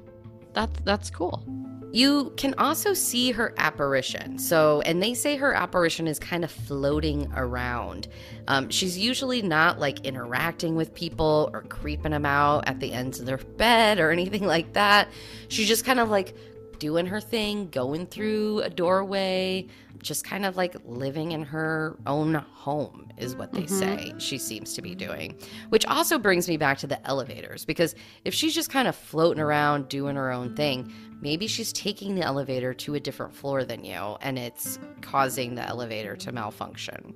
That's 0.54 0.80
that's 0.80 1.10
cool. 1.10 1.44
You 1.90 2.34
can 2.36 2.54
also 2.58 2.92
see 2.92 3.30
her 3.32 3.54
apparition. 3.56 4.38
So, 4.38 4.82
and 4.82 5.02
they 5.02 5.14
say 5.14 5.36
her 5.36 5.54
apparition 5.54 6.06
is 6.06 6.18
kind 6.18 6.44
of 6.44 6.50
floating 6.50 7.32
around. 7.34 8.08
Um, 8.46 8.68
she's 8.68 8.98
usually 8.98 9.40
not 9.40 9.80
like 9.80 10.04
interacting 10.04 10.76
with 10.76 10.92
people 10.92 11.48
or 11.54 11.62
creeping 11.62 12.10
them 12.10 12.26
out 12.26 12.68
at 12.68 12.80
the 12.80 12.92
ends 12.92 13.20
of 13.20 13.26
their 13.26 13.38
bed 13.38 13.98
or 13.98 14.10
anything 14.10 14.44
like 14.46 14.74
that. 14.74 15.08
She's 15.48 15.68
just 15.68 15.86
kind 15.86 15.98
of 15.98 16.10
like 16.10 16.34
doing 16.78 17.06
her 17.06 17.20
thing, 17.20 17.68
going 17.70 18.06
through 18.06 18.60
a 18.60 18.70
doorway, 18.70 19.66
just 20.02 20.24
kind 20.24 20.44
of 20.44 20.56
like 20.56 20.76
living 20.84 21.32
in 21.32 21.42
her 21.42 21.96
own 22.06 22.34
home, 22.34 23.10
is 23.16 23.36
what 23.36 23.52
they 23.52 23.62
mm-hmm. 23.62 23.78
say 23.78 24.14
she 24.18 24.38
seems 24.38 24.74
to 24.74 24.82
be 24.82 24.94
doing. 24.94 25.38
Which 25.68 25.86
also 25.86 26.18
brings 26.18 26.48
me 26.48 26.56
back 26.56 26.78
to 26.78 26.86
the 26.86 27.04
elevators, 27.06 27.64
because 27.64 27.94
if 28.24 28.34
she's 28.34 28.54
just 28.54 28.70
kind 28.70 28.88
of 28.88 28.96
floating 28.96 29.42
around 29.42 29.88
doing 29.88 30.16
her 30.16 30.30
own 30.30 30.54
thing, 30.54 30.92
maybe 31.20 31.46
she's 31.46 31.72
taking 31.72 32.14
the 32.14 32.22
elevator 32.22 32.72
to 32.72 32.94
a 32.94 33.00
different 33.00 33.34
floor 33.34 33.64
than 33.64 33.84
you 33.84 34.16
and 34.20 34.38
it's 34.38 34.78
causing 35.00 35.54
the 35.54 35.66
elevator 35.66 36.16
to 36.16 36.32
malfunction. 36.32 37.14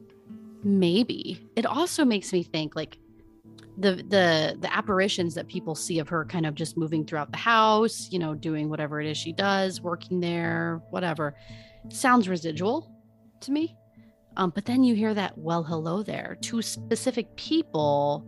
Maybe. 0.64 1.48
It 1.56 1.66
also 1.66 2.04
makes 2.04 2.32
me 2.32 2.42
think 2.42 2.76
like 2.76 2.98
the 3.78 3.96
the 3.96 4.56
the 4.60 4.74
apparitions 4.74 5.34
that 5.34 5.48
people 5.48 5.74
see 5.74 5.98
of 5.98 6.08
her 6.08 6.24
kind 6.24 6.46
of 6.46 6.54
just 6.54 6.76
moving 6.76 7.04
throughout 7.06 7.30
the 7.30 7.38
house, 7.38 8.08
you 8.10 8.18
know, 8.18 8.34
doing 8.34 8.68
whatever 8.68 9.00
it 9.00 9.08
is 9.08 9.16
she 9.16 9.32
does, 9.32 9.80
working 9.80 10.20
there, 10.20 10.82
whatever 10.90 11.34
sounds 11.88 12.28
residual 12.28 12.90
to 13.40 13.52
me. 13.52 13.76
Um, 14.36 14.50
but 14.54 14.64
then 14.64 14.82
you 14.82 14.94
hear 14.94 15.12
that, 15.14 15.36
well, 15.36 15.62
hello 15.62 16.02
there, 16.02 16.38
to 16.42 16.62
specific 16.62 17.34
people, 17.36 18.24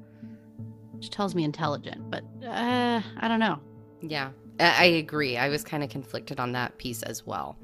which 0.92 1.10
tells 1.10 1.34
me 1.34 1.44
intelligent, 1.44 2.10
but 2.10 2.24
uh, 2.46 3.00
I 3.18 3.28
don't 3.28 3.40
know. 3.40 3.58
Yeah, 4.02 4.30
I 4.60 4.84
agree. 4.84 5.38
I 5.38 5.48
was 5.48 5.64
kind 5.64 5.82
of 5.82 5.88
conflicted 5.88 6.38
on 6.38 6.52
that 6.52 6.76
piece 6.76 7.02
as 7.02 7.26
well. 7.26 7.56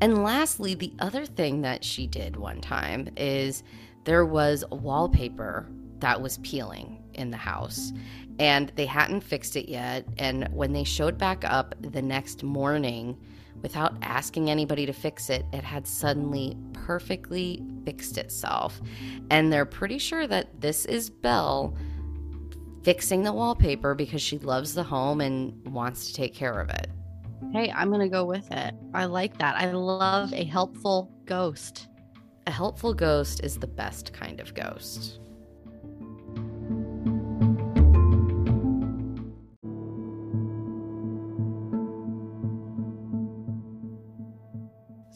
And 0.00 0.22
lastly, 0.24 0.74
the 0.74 0.94
other 1.00 1.26
thing 1.26 1.60
that 1.62 1.84
she 1.84 2.06
did 2.06 2.36
one 2.36 2.62
time 2.62 3.08
is 3.16 3.62
there 4.04 4.24
was 4.24 4.64
wallpaper 4.70 5.68
that 5.98 6.22
was 6.22 6.38
peeling 6.38 7.02
in 7.12 7.30
the 7.30 7.36
house 7.36 7.92
and 8.38 8.72
they 8.76 8.86
hadn't 8.86 9.20
fixed 9.20 9.56
it 9.56 9.68
yet. 9.68 10.06
And 10.16 10.48
when 10.52 10.72
they 10.72 10.84
showed 10.84 11.18
back 11.18 11.44
up 11.44 11.74
the 11.80 12.00
next 12.00 12.42
morning, 12.42 13.18
without 13.62 13.94
asking 14.02 14.50
anybody 14.50 14.86
to 14.86 14.92
fix 14.92 15.30
it, 15.30 15.44
it 15.52 15.64
had 15.64 15.86
suddenly 15.86 16.56
perfectly 16.72 17.62
fixed 17.84 18.18
itself. 18.18 18.80
And 19.30 19.52
they're 19.52 19.66
pretty 19.66 19.98
sure 19.98 20.26
that 20.26 20.60
this 20.60 20.84
is 20.84 21.10
Belle 21.10 21.76
fixing 22.82 23.22
the 23.22 23.32
wallpaper 23.32 23.94
because 23.94 24.22
she 24.22 24.38
loves 24.38 24.74
the 24.74 24.82
home 24.82 25.20
and 25.20 25.54
wants 25.66 26.06
to 26.06 26.14
take 26.14 26.34
care 26.34 26.60
of 26.60 26.70
it. 26.70 26.88
Hey, 27.52 27.70
I'm 27.70 27.88
going 27.88 28.00
to 28.00 28.08
go 28.08 28.24
with 28.24 28.50
it. 28.52 28.74
I 28.94 29.06
like 29.06 29.38
that. 29.38 29.56
I 29.56 29.72
love 29.72 30.32
a 30.32 30.44
helpful 30.44 31.12
ghost. 31.24 31.88
A 32.46 32.50
helpful 32.50 32.94
ghost 32.94 33.42
is 33.44 33.58
the 33.58 33.66
best 33.66 34.12
kind 34.12 34.40
of 34.40 34.54
ghost. 34.54 35.20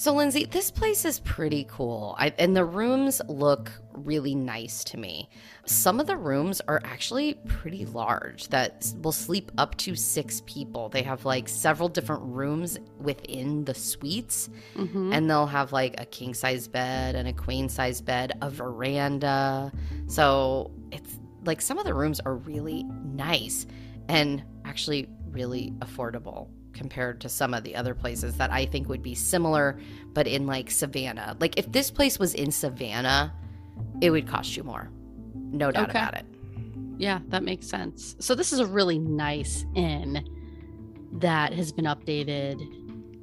So, 0.05 0.13
Lindsay, 0.13 0.45
this 0.45 0.71
place 0.71 1.07
is 1.07 1.21
pretty 1.21 1.67
cool. 1.67 2.15
I, 2.19 2.29
and 2.39 2.55
the 2.55 2.67
rooms 2.67 3.23
look 3.27 3.73
really 3.95 4.35
nice 4.35 4.85
to 4.85 4.99
me. 4.99 5.31
Some 5.65 5.99
of 5.99 6.07
the 6.07 6.19
rooms 6.19 6.61
are 6.69 6.83
actually 6.85 7.39
pretty 7.49 7.87
large 7.87 8.49
that 8.49 8.93
will 9.01 9.13
sleep 9.13 9.51
up 9.57 9.79
to 9.79 9.95
six 9.95 10.43
people. 10.45 10.91
They 10.91 11.01
have 11.05 11.25
like 11.25 11.49
several 11.49 11.89
different 11.89 12.21
rooms 12.23 12.79
within 13.01 13.65
the 13.65 13.73
suites, 13.73 14.51
mm-hmm. 14.77 15.11
and 15.15 15.31
they'll 15.31 15.47
have 15.47 15.73
like 15.73 15.99
a 15.99 16.05
king 16.05 16.35
size 16.35 16.69
bed 16.69 17.15
and 17.15 17.27
a 17.27 17.33
queen 17.33 17.71
size 17.71 18.03
bed, 18.03 18.33
a 18.43 18.51
veranda. 18.51 19.73
So, 20.07 20.71
it's 20.93 21.19
like 21.47 21.63
some 21.63 21.79
of 21.79 21.87
the 21.87 21.95
rooms 21.95 22.21
are 22.21 22.35
really 22.35 22.83
nice 23.07 23.65
and 24.11 24.45
actually 24.67 25.09
really 25.31 25.73
affordable 25.79 26.51
compared 26.75 27.21
to 27.23 27.29
some 27.29 27.55
of 27.55 27.65
the 27.65 27.75
other 27.75 27.95
places 27.95 28.37
that 28.37 28.51
I 28.51 28.67
think 28.67 28.89
would 28.89 29.03
be 29.03 29.15
similar, 29.15 29.79
but 30.13 30.27
in 30.27 30.47
like 30.47 30.71
Savannah. 30.71 31.37
Like 31.41 31.59
if 31.59 31.71
this 31.73 31.91
place 31.91 32.19
was 32.19 32.35
in 32.35 32.51
Savannah, 32.51 33.33
it 34.01 34.11
would 34.11 34.29
cost 34.29 34.57
you 34.57 34.65
more. 34.65 34.91
No 35.35 35.71
doubt 35.71 35.91
okay. 35.91 35.99
about 35.99 36.15
it. 36.15 36.27
Yeah, 36.99 37.21
that 37.29 37.43
makes 37.43 37.67
sense. 37.67 38.17
So 38.21 38.35
this 38.35 38.53
is 38.53 38.61
a 38.61 38.67
really 38.67 38.99
nice 38.99 39.65
inn 39.75 40.29
that 41.13 41.53
has 41.53 41.73
been 41.73 41.87
updated 41.87 42.61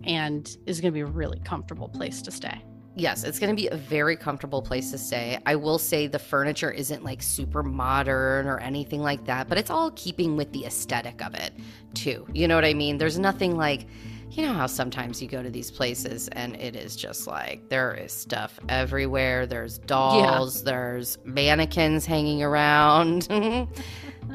and 0.04 0.58
is 0.66 0.82
going 0.82 0.92
to 0.92 0.96
be 0.96 1.02
a 1.02 1.06
really 1.06 1.40
comfortable 1.40 1.90
place 1.90 2.22
to 2.24 2.32
stay 2.32 2.62
yes, 2.96 3.24
it's 3.24 3.40
going 3.40 3.56
to 3.56 3.56
be 3.56 3.68
a 3.68 3.78
very 3.78 4.16
comfortable 4.16 4.62
place 4.62 4.92
to 4.92 4.98
stay. 4.98 5.40
I 5.46 5.56
will 5.56 5.78
say 5.78 6.08
the 6.08 6.20
furniture 6.20 6.72
isn't 6.72 7.04
like 7.04 7.22
super 7.22 7.64
modern 7.64 8.48
or 8.48 8.60
anything 8.60 9.02
like 9.02 9.26
that, 9.26 9.48
but 9.48 9.58
it's 9.58 9.70
all 9.70 9.92
keeping 9.92 10.36
with 10.36 10.52
the 10.52 10.66
aesthetic 10.66 11.24
of 11.26 11.34
it, 11.34 11.54
too. 11.94 12.26
You 12.34 12.48
know 12.48 12.56
what 12.56 12.66
I 12.66 12.74
mean? 12.74 12.98
There's 12.98 13.20
nothing 13.20 13.56
like, 13.56 13.88
you 14.32 14.46
know 14.46 14.54
how 14.54 14.68
sometimes 14.68 15.22
you 15.22 15.28
go 15.28 15.44
to 15.44 15.50
these 15.50 15.70
places 15.70 16.30
and 16.30 16.56
it 16.56 16.76
is 16.76 16.96
just 16.96 17.28
like 17.28 17.68
there 17.68 17.94
is 17.94 18.14
stuff 18.14 18.60
everywhere. 18.70 19.46
There's 19.46 19.78
dolls, 19.78 20.60
yeah. 20.60 20.72
there's 20.72 21.18
mannequins 21.26 22.06
hanging 22.06 22.42
around. 22.42 23.28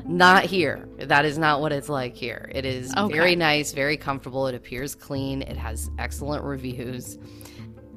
not 0.05 0.45
here. 0.45 0.89
That 0.99 1.25
is 1.25 1.39
not 1.39 1.61
what 1.61 1.73
it's 1.73 1.89
like 1.89 2.15
here. 2.15 2.51
It 2.55 2.67
is 2.67 2.95
okay. 2.95 3.13
very 3.13 3.37
nice, 3.37 3.73
very 3.73 3.97
comfortable. 3.97 4.47
It 4.49 4.55
appears 4.55 4.95
clean. 4.95 5.43
It 5.43 5.57
has 5.57 5.91
excellent 5.99 6.45
reviews. 6.45 7.19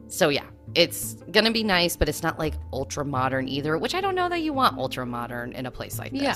So 0.09 0.29
yeah, 0.29 0.45
it's 0.75 1.13
gonna 1.31 1.51
be 1.51 1.63
nice, 1.63 1.95
but 1.95 2.09
it's 2.09 2.23
not 2.23 2.37
like 2.37 2.55
ultra 2.73 3.05
modern 3.05 3.47
either, 3.47 3.77
which 3.77 3.95
I 3.95 4.01
don't 4.01 4.15
know 4.15 4.27
that 4.27 4.41
you 4.41 4.53
want 4.53 4.77
ultra 4.77 5.05
modern 5.05 5.53
in 5.53 5.65
a 5.65 5.71
place 5.71 5.97
like 5.99 6.11
this. 6.11 6.21
Yeah. 6.21 6.35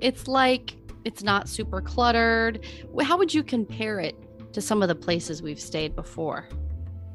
It's 0.00 0.28
like 0.28 0.76
it's 1.04 1.22
not 1.22 1.48
super 1.48 1.80
cluttered. 1.80 2.64
How 3.02 3.18
would 3.18 3.34
you 3.34 3.42
compare 3.42 4.00
it 4.00 4.16
to 4.52 4.60
some 4.62 4.82
of 4.82 4.88
the 4.88 4.94
places 4.94 5.42
we've 5.42 5.60
stayed 5.60 5.94
before? 5.94 6.48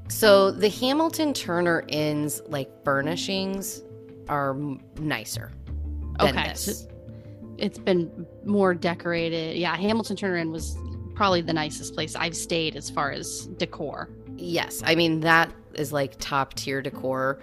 So 0.10 0.52
the 0.52 0.70
Hamilton 0.70 1.34
Turner 1.34 1.84
Inn's 1.88 2.42
like 2.48 2.70
furnishings 2.84 3.84
are 4.28 4.56
nicer. 5.00 5.52
okay. 6.20 6.54
So 6.56 6.88
it's 7.58 7.78
been 7.78 8.26
more 8.46 8.74
decorated. 8.74 9.58
Yeah, 9.58 9.76
Hamilton 9.76 10.16
Turner 10.16 10.38
Inn 10.38 10.52
was 10.52 10.78
probably 11.16 11.42
the 11.42 11.54
nicest 11.54 11.94
place 11.94 12.16
I've 12.16 12.36
stayed 12.36 12.76
as 12.76 12.90
far 12.90 13.12
as 13.12 13.48
decor. 13.58 14.10
Yes. 14.40 14.82
I 14.86 14.96
mean 14.96 15.22
that 15.22 15.52
is 15.74 15.92
like 15.94 16.16
top 16.20 16.54
tier 16.54 16.82
decor. 16.82 17.40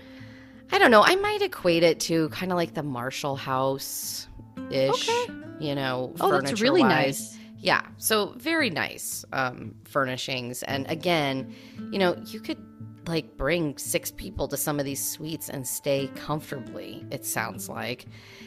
I 0.72 0.78
don't 0.78 0.90
know. 0.90 1.02
I 1.02 1.14
might 1.16 1.42
equate 1.42 1.82
it 1.82 2.00
to 2.00 2.28
kind 2.30 2.50
of 2.50 2.56
like 2.56 2.74
the 2.74 2.82
Marshall 2.82 3.36
House 3.36 4.26
ish, 4.70 5.08
okay. 5.08 5.32
you 5.60 5.74
know, 5.74 6.12
oh, 6.20 6.30
that's 6.40 6.60
really 6.60 6.82
nice. 6.82 7.38
Yeah. 7.58 7.82
So 7.98 8.34
very 8.36 8.70
nice 8.70 9.24
um, 9.32 9.74
furnishings. 9.84 10.62
And 10.64 10.90
again, 10.90 11.54
you 11.92 11.98
know, 11.98 12.16
you 12.26 12.40
could 12.40 12.58
like 13.06 13.36
bring 13.36 13.78
six 13.78 14.10
people 14.10 14.48
to 14.48 14.56
some 14.56 14.78
of 14.78 14.84
these 14.84 15.04
suites 15.04 15.48
and 15.48 15.66
stay 15.66 16.10
comfortably, 16.16 17.06
it 17.10 17.24
sounds 17.24 17.68
like. 17.68 18.06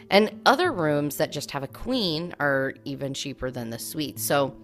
And 0.10 0.42
other 0.46 0.72
rooms 0.72 1.18
that 1.18 1.32
just 1.32 1.52
have 1.52 1.64
a 1.64 1.68
queen 1.68 2.36
are 2.40 2.74
even 2.84 3.14
cheaper 3.14 3.52
than 3.52 3.70
the 3.70 3.80
suite. 3.80 4.20
So 4.20 4.56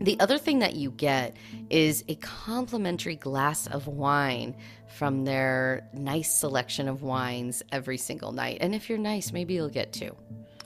the 0.00 0.18
other 0.20 0.38
thing 0.38 0.60
that 0.60 0.74
you 0.74 0.90
get 0.90 1.36
is 1.70 2.04
a 2.08 2.14
complimentary 2.16 3.16
glass 3.16 3.66
of 3.66 3.86
wine 3.86 4.54
from 4.88 5.24
their 5.24 5.88
nice 5.92 6.32
selection 6.32 6.88
of 6.88 7.02
wines 7.02 7.62
every 7.72 7.98
single 7.98 8.32
night. 8.32 8.58
And 8.60 8.74
if 8.74 8.88
you're 8.88 8.98
nice, 8.98 9.32
maybe 9.32 9.54
you'll 9.54 9.68
get 9.68 9.92
two. 9.92 10.14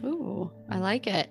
Ooh, 0.05 0.51
I 0.69 0.79
like 0.79 1.07
it. 1.07 1.31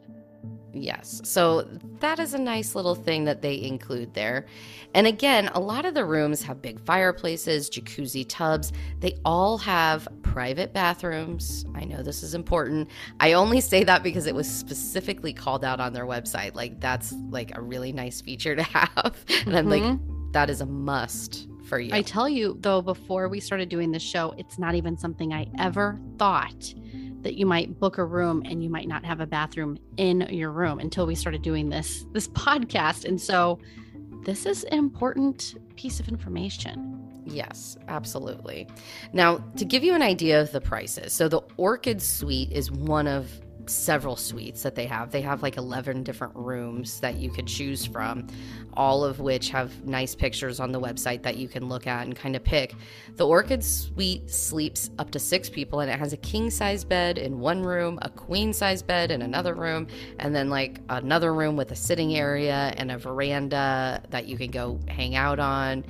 Yes. 0.74 1.22
So 1.24 1.64
that 2.00 2.20
is 2.20 2.34
a 2.34 2.40
nice 2.40 2.76
little 2.76 2.96
thing 2.96 3.26
that 3.26 3.42
they 3.42 3.62
include 3.62 4.14
there. 4.14 4.46
And 4.94 5.08
again, 5.08 5.50
a 5.54 5.60
lot 5.60 5.86
of 5.86 5.94
the 5.94 6.06
rooms 6.06 6.42
have 6.44 6.62
big 6.62 6.80
fireplaces, 6.80 7.70
jacuzzi 7.70 8.26
tubs. 8.28 8.72
They 9.00 9.18
all 9.26 9.58
have 9.60 10.08
private 10.22 10.74
bathrooms. 10.74 11.66
I 11.76 11.86
know 11.86 12.02
this 12.02 12.24
is 12.24 12.34
important. 12.36 12.90
I 13.20 13.34
only 13.34 13.62
say 13.72 13.84
that 13.84 14.04
because 14.04 14.28
it 14.28 14.36
was 14.36 14.50
specifically 14.50 15.34
called 15.34 15.64
out 15.64 15.80
on 15.80 15.94
their 15.94 16.06
website. 16.06 16.56
Like 16.56 16.80
that's 16.80 17.14
like 17.30 17.56
a 17.58 17.62
really 17.62 17.92
nice 17.92 18.22
feature 18.22 18.56
to 18.56 18.64
have. 18.64 19.26
and 19.46 19.58
I'm 19.58 19.70
like 19.70 19.84
mm-hmm. 19.84 20.32
that 20.32 20.50
is 20.50 20.62
a 20.62 20.66
must 20.66 21.48
for 21.66 21.80
you. 21.80 21.94
I 21.94 22.02
tell 22.02 22.28
you 22.28 22.58
though 22.62 22.82
before 22.82 23.28
we 23.28 23.40
started 23.40 23.70
doing 23.70 23.92
the 23.92 24.00
show, 24.00 24.34
it's 24.38 24.58
not 24.60 24.76
even 24.76 24.98
something 24.98 25.34
I 25.34 25.48
ever 25.58 26.00
thought 26.18 26.74
that 27.22 27.36
you 27.36 27.46
might 27.46 27.80
book 27.80 27.98
a 27.98 28.06
room 28.06 28.44
and 28.46 28.64
you 28.64 28.70
might 28.70 28.88
not 28.88 29.04
have 29.06 29.20
a 29.20 29.28
bathroom 29.28 29.78
in 29.98 30.22
your 30.30 30.52
room 30.52 30.80
until 30.80 31.06
we 31.06 31.16
started 31.16 31.42
doing 31.42 31.70
this 31.70 32.06
this 32.14 32.28
podcast 32.30 33.06
and 33.06 33.20
so 33.20 33.60
this 34.24 34.46
is 34.46 34.64
an 34.66 34.78
important 34.78 35.56
piece 35.76 36.00
of 36.00 36.08
information 36.08 37.00
Yes, 37.26 37.78
absolutely. 37.88 38.68
Now, 39.14 39.38
to 39.58 39.66
give 39.66 39.84
you 39.84 39.94
an 39.94 40.02
idea 40.02 40.42
of 40.42 40.52
the 40.52 40.62
prices, 40.62 41.14
so 41.14 41.28
the 41.28 41.42
Orchid 41.58 42.02
Suite 42.02 42.52
is 42.52 42.72
one 42.72 43.08
of 43.08 43.30
several 43.70 44.16
suites 44.16 44.64
that 44.64 44.76
they 44.76 44.86
have. 44.86 45.12
They 45.12 45.22
have 45.22 45.44
like 45.44 45.58
11 45.58 46.04
different 46.04 46.36
rooms 46.36 47.00
that 47.00 47.16
you 47.16 47.30
could 47.30 47.48
choose 47.48 47.86
from, 47.86 48.28
all 48.74 49.04
of 49.04 49.20
which 49.20 49.50
have 49.50 49.86
nice 49.86 50.16
pictures 50.16 50.60
on 50.60 50.72
the 50.72 50.80
website 50.80 51.24
that 51.24 51.38
you 51.38 51.48
can 51.48 51.70
look 51.70 51.88
at 51.88 52.06
and 52.06 52.16
kind 52.16 52.36
of 52.36 52.44
pick. 52.44 52.74
The 53.16 53.28
Orchid 53.28 53.64
Suite 53.64 54.30
sleeps 54.30 54.90
up 54.98 55.12
to 55.12 55.20
six 55.20 55.50
people 55.50 55.82
and 55.82 55.92
it 55.92 56.00
has 56.00 56.14
a 56.14 56.18
king 56.18 56.50
size 56.50 56.84
bed 56.84 57.18
in 57.18 57.40
one 57.40 57.62
room, 57.64 58.00
a 58.02 58.10
queen 58.10 58.54
size 58.54 58.82
bed 58.82 59.12
in 59.12 59.22
another 59.22 59.54
room, 59.54 59.88
and 60.18 60.36
then 60.36 60.50
like 60.50 60.80
another 60.90 61.34
room 61.34 61.56
with 61.56 61.72
a 61.72 61.76
sitting 61.76 62.16
area 62.16 62.74
and 62.78 62.92
a 62.92 62.98
veranda 62.98 64.02
that 64.10 64.26
you 64.26 64.38
can 64.38 64.52
go 64.52 64.80
hang 64.88 65.16
out 65.16 65.40
on. 65.40 65.86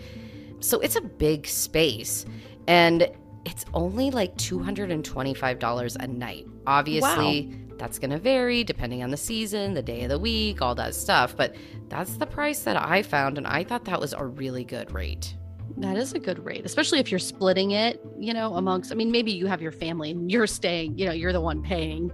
So 0.59 0.79
it's 0.81 0.95
a 0.95 1.01
big 1.01 1.47
space. 1.47 2.25
And 2.67 3.09
it's 3.45 3.65
only 3.73 4.11
like 4.11 4.35
$225 4.35 5.95
a 5.95 6.07
night. 6.07 6.45
Obviously, 6.67 7.47
wow 7.47 7.68
that's 7.79 7.97
going 7.97 8.11
to 8.11 8.19
vary 8.19 8.63
depending 8.63 9.01
on 9.01 9.09
the 9.09 9.17
season, 9.17 9.73
the 9.73 9.81
day 9.81 10.03
of 10.03 10.09
the 10.09 10.19
week, 10.19 10.61
all 10.61 10.75
that 10.75 10.93
stuff. 10.93 11.35
But 11.35 11.55
that's 11.87 12.17
the 12.17 12.27
price 12.27 12.61
that 12.63 12.77
I 12.77 13.01
found. 13.01 13.37
And 13.37 13.47
I 13.47 13.63
thought 13.63 13.85
that 13.85 13.99
was 13.99 14.13
a 14.13 14.23
really 14.23 14.63
good 14.63 14.91
rate. 14.91 15.35
That 15.77 15.97
is 15.97 16.13
a 16.13 16.19
good 16.19 16.43
rate, 16.43 16.65
especially 16.65 16.99
if 16.99 17.11
you're 17.11 17.19
splitting 17.19 17.71
it, 17.71 18.01
you 18.19 18.33
know, 18.33 18.55
amongst, 18.55 18.91
I 18.91 18.95
mean, 18.95 19.11
maybe 19.11 19.31
you 19.31 19.45
have 19.45 19.61
your 19.61 19.71
family 19.71 20.11
and 20.11 20.31
you're 20.31 20.47
staying, 20.47 20.97
you 20.97 21.05
know, 21.05 21.13
you're 21.13 21.31
the 21.31 21.41
one 21.41 21.61
paying 21.61 22.11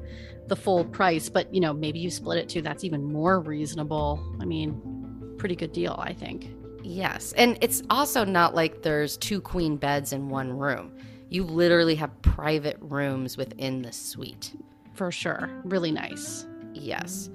the 0.47 0.55
full 0.55 0.85
price, 0.85 1.29
but, 1.29 1.51
you 1.53 1.61
know, 1.61 1.73
maybe 1.73 1.97
you 1.99 2.09
split 2.09 2.37
it 2.37 2.49
too. 2.49 2.61
That's 2.61 2.83
even 2.83 3.03
more 3.03 3.39
reasonable. 3.39 4.21
I 4.39 4.45
mean, 4.45 5.35
pretty 5.37 5.55
good 5.55 5.71
deal, 5.71 5.95
I 5.97 6.13
think. 6.13 6.49
Yes. 6.83 7.33
And 7.33 7.57
it's 7.61 7.81
also 7.89 8.23
not 8.25 8.53
like 8.53 8.83
there's 8.83 9.17
two 9.17 9.41
queen 9.41 9.77
beds 9.77 10.13
in 10.13 10.29
one 10.29 10.51
room. 10.53 10.91
You 11.29 11.43
literally 11.43 11.95
have 11.95 12.21
private 12.21 12.77
rooms 12.79 13.37
within 13.37 13.81
the 13.81 13.91
suite 13.91 14.53
for 14.95 15.11
sure. 15.11 15.49
Really 15.63 15.91
nice. 15.91 16.47
Yes. 16.73 17.29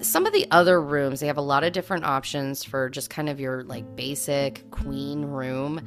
Some 0.00 0.26
of 0.26 0.32
the 0.32 0.46
other 0.50 0.80
rooms, 0.80 1.20
they 1.20 1.26
have 1.26 1.36
a 1.36 1.42
lot 1.42 1.64
of 1.64 1.72
different 1.72 2.04
options 2.04 2.64
for 2.64 2.90
just 2.90 3.10
kind 3.10 3.28
of 3.28 3.40
your 3.40 3.64
like 3.64 3.96
basic 3.96 4.70
queen 4.70 5.24
room 5.24 5.80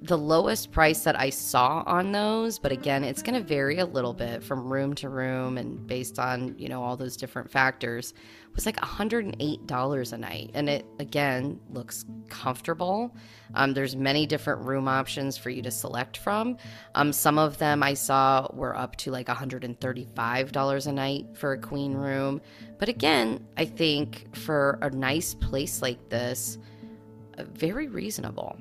the 0.00 0.18
lowest 0.18 0.70
price 0.70 1.02
that 1.04 1.18
I 1.18 1.30
saw 1.30 1.82
on 1.86 2.12
those, 2.12 2.58
but 2.58 2.70
again, 2.70 3.02
it's 3.02 3.22
going 3.22 3.40
to 3.40 3.46
vary 3.46 3.78
a 3.78 3.86
little 3.86 4.12
bit 4.12 4.44
from 4.44 4.72
room 4.72 4.94
to 4.96 5.08
room 5.08 5.58
and 5.58 5.86
based 5.86 6.18
on, 6.18 6.54
you 6.56 6.68
know, 6.68 6.82
all 6.82 6.96
those 6.96 7.16
different 7.16 7.50
factors, 7.50 8.14
was 8.54 8.66
like 8.66 8.76
$108 8.76 10.12
a 10.12 10.18
night. 10.18 10.50
And 10.54 10.68
it, 10.68 10.86
again, 10.98 11.60
looks 11.70 12.04
comfortable. 12.28 13.14
Um, 13.54 13.74
there's 13.74 13.96
many 13.96 14.26
different 14.26 14.62
room 14.66 14.88
options 14.88 15.36
for 15.36 15.50
you 15.50 15.62
to 15.62 15.70
select 15.70 16.16
from. 16.16 16.56
Um, 16.94 17.12
some 17.12 17.38
of 17.38 17.58
them 17.58 17.82
I 17.82 17.94
saw 17.94 18.48
were 18.52 18.76
up 18.76 18.96
to 18.96 19.10
like 19.10 19.26
$135 19.26 20.86
a 20.86 20.92
night 20.92 21.26
for 21.34 21.52
a 21.52 21.58
queen 21.58 21.94
room. 21.94 22.40
But 22.78 22.88
again, 22.88 23.46
I 23.56 23.64
think 23.64 24.36
for 24.36 24.78
a 24.82 24.90
nice 24.90 25.34
place 25.34 25.82
like 25.82 26.08
this, 26.08 26.58
uh, 27.36 27.44
very 27.44 27.88
reasonable. 27.88 28.58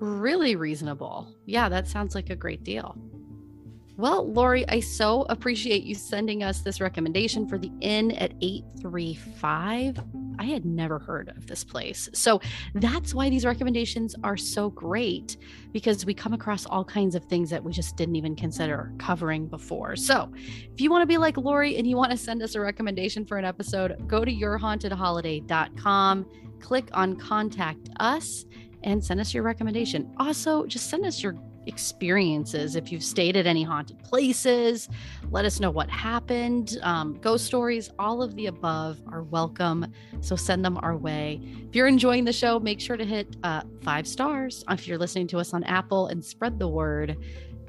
Really 0.00 0.56
reasonable. 0.56 1.28
Yeah, 1.46 1.68
that 1.68 1.88
sounds 1.88 2.14
like 2.14 2.30
a 2.30 2.36
great 2.36 2.62
deal. 2.64 2.96
Well, 3.98 4.32
Lori, 4.32 4.66
I 4.68 4.78
so 4.78 5.22
appreciate 5.22 5.82
you 5.82 5.96
sending 5.96 6.44
us 6.44 6.60
this 6.60 6.80
recommendation 6.80 7.48
for 7.48 7.58
the 7.58 7.72
inn 7.80 8.12
at 8.12 8.32
835. 8.40 9.98
I 10.38 10.44
had 10.44 10.64
never 10.64 11.00
heard 11.00 11.30
of 11.36 11.48
this 11.48 11.64
place. 11.64 12.08
So 12.12 12.40
that's 12.74 13.12
why 13.12 13.28
these 13.28 13.44
recommendations 13.44 14.14
are 14.22 14.36
so 14.36 14.70
great 14.70 15.36
because 15.72 16.06
we 16.06 16.14
come 16.14 16.32
across 16.32 16.64
all 16.64 16.84
kinds 16.84 17.16
of 17.16 17.24
things 17.24 17.50
that 17.50 17.64
we 17.64 17.72
just 17.72 17.96
didn't 17.96 18.14
even 18.14 18.36
consider 18.36 18.92
covering 18.98 19.48
before. 19.48 19.96
So 19.96 20.32
if 20.72 20.80
you 20.80 20.92
want 20.92 21.02
to 21.02 21.06
be 21.06 21.18
like 21.18 21.36
Lori 21.36 21.76
and 21.76 21.84
you 21.84 21.96
want 21.96 22.12
to 22.12 22.16
send 22.16 22.40
us 22.40 22.54
a 22.54 22.60
recommendation 22.60 23.26
for 23.26 23.36
an 23.36 23.44
episode, 23.44 24.06
go 24.06 24.24
to 24.24 24.32
yourhauntedholiday.com, 24.32 26.26
click 26.60 26.88
on 26.92 27.16
contact 27.16 27.88
us 27.98 28.44
and 28.88 29.04
send 29.04 29.20
us 29.20 29.34
your 29.34 29.42
recommendation. 29.42 30.10
Also, 30.18 30.64
just 30.66 30.88
send 30.88 31.04
us 31.04 31.22
your 31.22 31.36
experiences. 31.66 32.74
If 32.74 32.90
you've 32.90 33.04
stayed 33.04 33.36
at 33.36 33.46
any 33.46 33.62
haunted 33.62 34.02
places, 34.02 34.88
let 35.30 35.44
us 35.44 35.60
know 35.60 35.70
what 35.70 35.90
happened. 35.90 36.78
Um, 36.82 37.18
ghost 37.20 37.44
stories, 37.44 37.90
all 37.98 38.22
of 38.22 38.34
the 38.34 38.46
above 38.46 38.98
are 39.12 39.22
welcome. 39.22 39.92
So 40.20 40.36
send 40.36 40.64
them 40.64 40.78
our 40.80 40.96
way. 40.96 41.40
If 41.68 41.76
you're 41.76 41.86
enjoying 41.86 42.24
the 42.24 42.32
show, 42.32 42.58
make 42.58 42.80
sure 42.80 42.96
to 42.96 43.04
hit 43.04 43.36
uh, 43.42 43.62
five 43.82 44.06
stars 44.06 44.64
if 44.70 44.88
you're 44.88 44.98
listening 44.98 45.26
to 45.28 45.38
us 45.38 45.52
on 45.52 45.62
Apple 45.64 46.06
and 46.06 46.24
spread 46.24 46.58
the 46.58 46.68
word. 46.68 47.18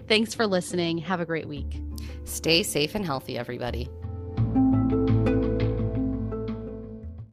Thanks 0.08 0.34
for 0.34 0.47
listening. 0.47 0.97
Have 0.99 1.19
a 1.19 1.25
great 1.25 1.47
week. 1.47 1.82
Stay 2.23 2.63
safe 2.63 2.95
and 2.95 3.05
healthy, 3.05 3.38
everybody. 3.38 3.89